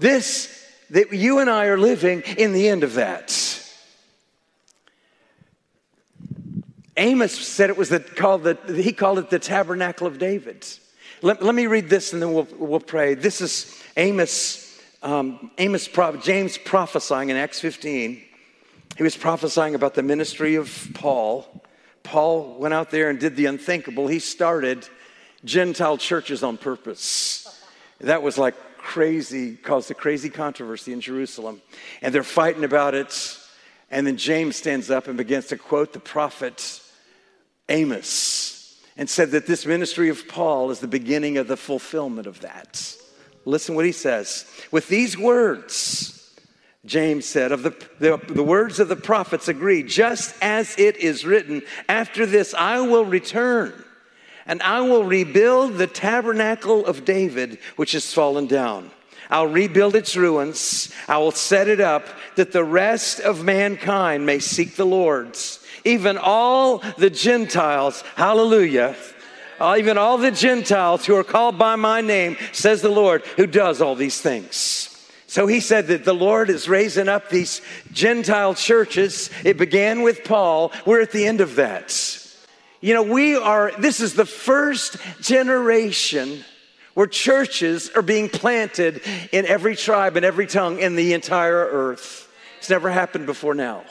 This, 0.00 0.66
that 0.90 1.12
you 1.12 1.38
and 1.38 1.48
I 1.48 1.66
are 1.66 1.78
living 1.78 2.22
in 2.36 2.52
the 2.52 2.68
end 2.68 2.82
of 2.82 2.94
that. 2.94 3.54
Amos 6.96 7.32
said 7.32 7.70
it 7.70 7.76
was 7.76 7.88
the, 7.88 8.00
called 8.00 8.42
the, 8.42 8.58
he 8.74 8.92
called 8.92 9.20
it 9.20 9.30
the 9.30 9.38
tabernacle 9.38 10.08
of 10.08 10.18
David. 10.18 10.66
Let, 11.22 11.40
let 11.40 11.54
me 11.54 11.68
read 11.68 11.88
this 11.88 12.12
and 12.12 12.20
then 12.20 12.32
we'll, 12.32 12.48
we'll 12.58 12.80
pray. 12.80 13.14
This 13.14 13.40
is 13.40 13.80
Amos 13.96 14.67
um, 15.02 15.50
Amos, 15.58 15.88
James 16.22 16.58
prophesying 16.58 17.30
in 17.30 17.36
Acts 17.36 17.60
15. 17.60 18.22
He 18.96 19.02
was 19.02 19.16
prophesying 19.16 19.74
about 19.74 19.94
the 19.94 20.02
ministry 20.02 20.56
of 20.56 20.88
Paul. 20.94 21.62
Paul 22.02 22.58
went 22.58 22.74
out 22.74 22.90
there 22.90 23.10
and 23.10 23.18
did 23.18 23.36
the 23.36 23.46
unthinkable. 23.46 24.08
He 24.08 24.18
started 24.18 24.88
Gentile 25.44 25.98
churches 25.98 26.42
on 26.42 26.56
purpose. 26.56 27.62
That 28.00 28.22
was 28.22 28.38
like 28.38 28.54
crazy, 28.78 29.56
caused 29.56 29.90
a 29.90 29.94
crazy 29.94 30.30
controversy 30.30 30.92
in 30.92 31.00
Jerusalem. 31.00 31.62
And 32.02 32.14
they're 32.14 32.22
fighting 32.22 32.64
about 32.64 32.94
it. 32.94 33.38
And 33.90 34.06
then 34.06 34.16
James 34.16 34.56
stands 34.56 34.90
up 34.90 35.06
and 35.06 35.16
begins 35.16 35.46
to 35.46 35.56
quote 35.56 35.92
the 35.92 36.00
prophet 36.00 36.82
Amos 37.68 38.82
and 38.96 39.08
said 39.08 39.30
that 39.30 39.46
this 39.46 39.64
ministry 39.64 40.08
of 40.08 40.26
Paul 40.26 40.70
is 40.70 40.80
the 40.80 40.88
beginning 40.88 41.38
of 41.38 41.46
the 41.46 41.56
fulfillment 41.56 42.26
of 42.26 42.40
that. 42.40 42.96
Listen 43.48 43.74
what 43.74 43.86
he 43.86 43.92
says. 43.92 44.44
With 44.70 44.88
these 44.88 45.16
words, 45.16 46.36
James 46.84 47.24
said, 47.24 47.50
of 47.50 47.62
the, 47.62 47.70
the, 47.98 48.18
the, 48.28 48.42
words 48.42 48.78
of 48.78 48.88
the 48.88 48.96
prophets 48.96 49.48
agree, 49.48 49.82
just 49.82 50.34
as 50.42 50.78
it 50.78 50.98
is 50.98 51.24
written, 51.24 51.62
after 51.88 52.26
this 52.26 52.52
I 52.52 52.80
will 52.80 53.06
return 53.06 53.72
and 54.44 54.62
I 54.62 54.82
will 54.82 55.02
rebuild 55.02 55.78
the 55.78 55.86
tabernacle 55.86 56.84
of 56.84 57.06
David, 57.06 57.58
which 57.76 57.92
has 57.92 58.12
fallen 58.12 58.48
down. 58.48 58.90
I'll 59.30 59.46
rebuild 59.46 59.96
its 59.96 60.14
ruins. 60.14 60.92
I 61.06 61.16
will 61.16 61.32
set 61.32 61.68
it 61.68 61.80
up 61.80 62.06
that 62.36 62.52
the 62.52 62.64
rest 62.64 63.18
of 63.20 63.44
mankind 63.44 64.26
may 64.26 64.40
seek 64.40 64.76
the 64.76 64.86
Lord's. 64.86 65.64
Even 65.86 66.18
all 66.18 66.78
the 66.98 67.10
Gentiles, 67.10 68.02
hallelujah, 68.14 68.94
Uh, 69.60 69.76
even 69.78 69.98
all 69.98 70.18
the 70.18 70.30
Gentiles 70.30 71.04
who 71.06 71.16
are 71.16 71.24
called 71.24 71.58
by 71.58 71.76
my 71.76 72.00
name, 72.00 72.36
says 72.52 72.80
the 72.80 72.88
Lord, 72.88 73.22
who 73.36 73.46
does 73.46 73.80
all 73.80 73.94
these 73.94 74.20
things. 74.20 74.94
So 75.26 75.46
he 75.46 75.60
said 75.60 75.88
that 75.88 76.04
the 76.04 76.14
Lord 76.14 76.48
is 76.48 76.68
raising 76.68 77.08
up 77.08 77.28
these 77.28 77.60
Gentile 77.92 78.54
churches. 78.54 79.30
It 79.44 79.58
began 79.58 80.02
with 80.02 80.24
Paul. 80.24 80.72
We're 80.86 81.02
at 81.02 81.12
the 81.12 81.26
end 81.26 81.40
of 81.40 81.56
that. 81.56 81.94
You 82.80 82.94
know, 82.94 83.02
we 83.02 83.36
are, 83.36 83.72
this 83.78 84.00
is 84.00 84.14
the 84.14 84.24
first 84.24 84.96
generation 85.20 86.44
where 86.94 87.06
churches 87.06 87.90
are 87.90 88.02
being 88.02 88.28
planted 88.28 89.02
in 89.30 89.44
every 89.46 89.76
tribe 89.76 90.16
and 90.16 90.24
every 90.24 90.46
tongue 90.46 90.78
in 90.78 90.96
the 90.96 91.12
entire 91.12 91.66
earth. 91.66 92.32
It's 92.58 92.70
never 92.70 92.90
happened 92.90 93.26
before 93.26 93.54
now. 93.54 93.84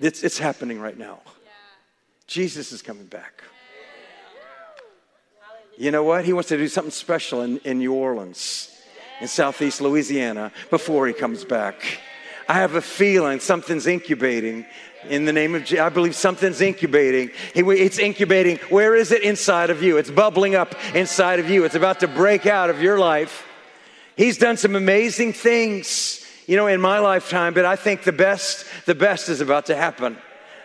It's, 0.00 0.22
it's 0.22 0.38
happening 0.38 0.80
right 0.80 0.96
now. 0.96 1.20
Jesus 2.26 2.72
is 2.72 2.80
coming 2.80 3.06
back. 3.06 3.42
You 5.78 5.92
know 5.92 6.02
what? 6.02 6.24
He 6.24 6.32
wants 6.32 6.48
to 6.48 6.56
do 6.56 6.66
something 6.66 6.90
special 6.90 7.42
in, 7.42 7.58
in 7.58 7.78
New 7.78 7.94
Orleans, 7.94 8.68
in 9.20 9.28
southeast 9.28 9.80
Louisiana, 9.80 10.50
before 10.70 11.06
he 11.06 11.12
comes 11.12 11.44
back. 11.44 12.00
I 12.48 12.54
have 12.54 12.74
a 12.74 12.80
feeling 12.80 13.38
something's 13.38 13.86
incubating 13.86 14.66
in 15.08 15.24
the 15.24 15.32
name 15.32 15.54
of 15.54 15.62
Jesus. 15.62 15.78
I 15.78 15.88
believe 15.88 16.16
something's 16.16 16.60
incubating. 16.60 17.30
It's 17.54 18.00
incubating. 18.00 18.56
Where 18.70 18.96
is 18.96 19.12
it? 19.12 19.22
Inside 19.22 19.70
of 19.70 19.80
you. 19.80 19.98
It's 19.98 20.10
bubbling 20.10 20.56
up 20.56 20.74
inside 20.96 21.38
of 21.38 21.48
you. 21.48 21.64
It's 21.64 21.76
about 21.76 22.00
to 22.00 22.08
break 22.08 22.44
out 22.44 22.70
of 22.70 22.82
your 22.82 22.98
life. 22.98 23.46
He's 24.16 24.36
done 24.36 24.56
some 24.56 24.74
amazing 24.74 25.32
things, 25.32 26.26
you 26.48 26.56
know, 26.56 26.66
in 26.66 26.80
my 26.80 26.98
lifetime, 26.98 27.54
but 27.54 27.64
I 27.64 27.76
think 27.76 28.02
the 28.02 28.10
best, 28.10 28.66
the 28.86 28.96
best 28.96 29.28
is 29.28 29.40
about 29.40 29.66
to 29.66 29.76
happen. 29.76 30.16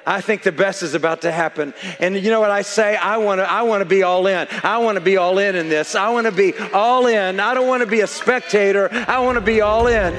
I 0.06 0.22
think 0.22 0.44
the 0.44 0.52
best 0.52 0.84
is 0.84 0.94
about 0.94 1.22
to 1.22 1.32
happen. 1.32 1.74
And 2.00 2.16
you 2.16 2.30
know 2.30 2.40
what 2.40 2.52
I 2.52 2.62
say? 2.62 2.96
I 2.96 3.18
want 3.18 3.40
to 3.40 3.50
I 3.50 3.64
want 3.64 3.82
to 3.82 3.86
be 3.86 4.04
all 4.04 4.28
in. 4.28 4.48
I 4.64 4.78
want 4.78 4.98
to 4.98 5.02
be 5.02 5.18
all 5.18 5.40
in 5.40 5.56
in 5.56 5.70
this. 5.70 5.96
I 5.96 6.10
want 6.10 6.26
to 6.26 6.32
be 6.32 6.54
all 6.74 7.08
in. 7.08 7.40
I 7.40 7.54
don't 7.54 7.68
want 7.68 7.82
to 7.82 7.88
be 7.88 8.02
a 8.02 8.08
spectator. 8.08 8.90
I 9.08 9.20
want 9.20 9.38
to 9.38 9.42
be 9.42 9.62
all 9.62 9.88
in. 9.88 10.14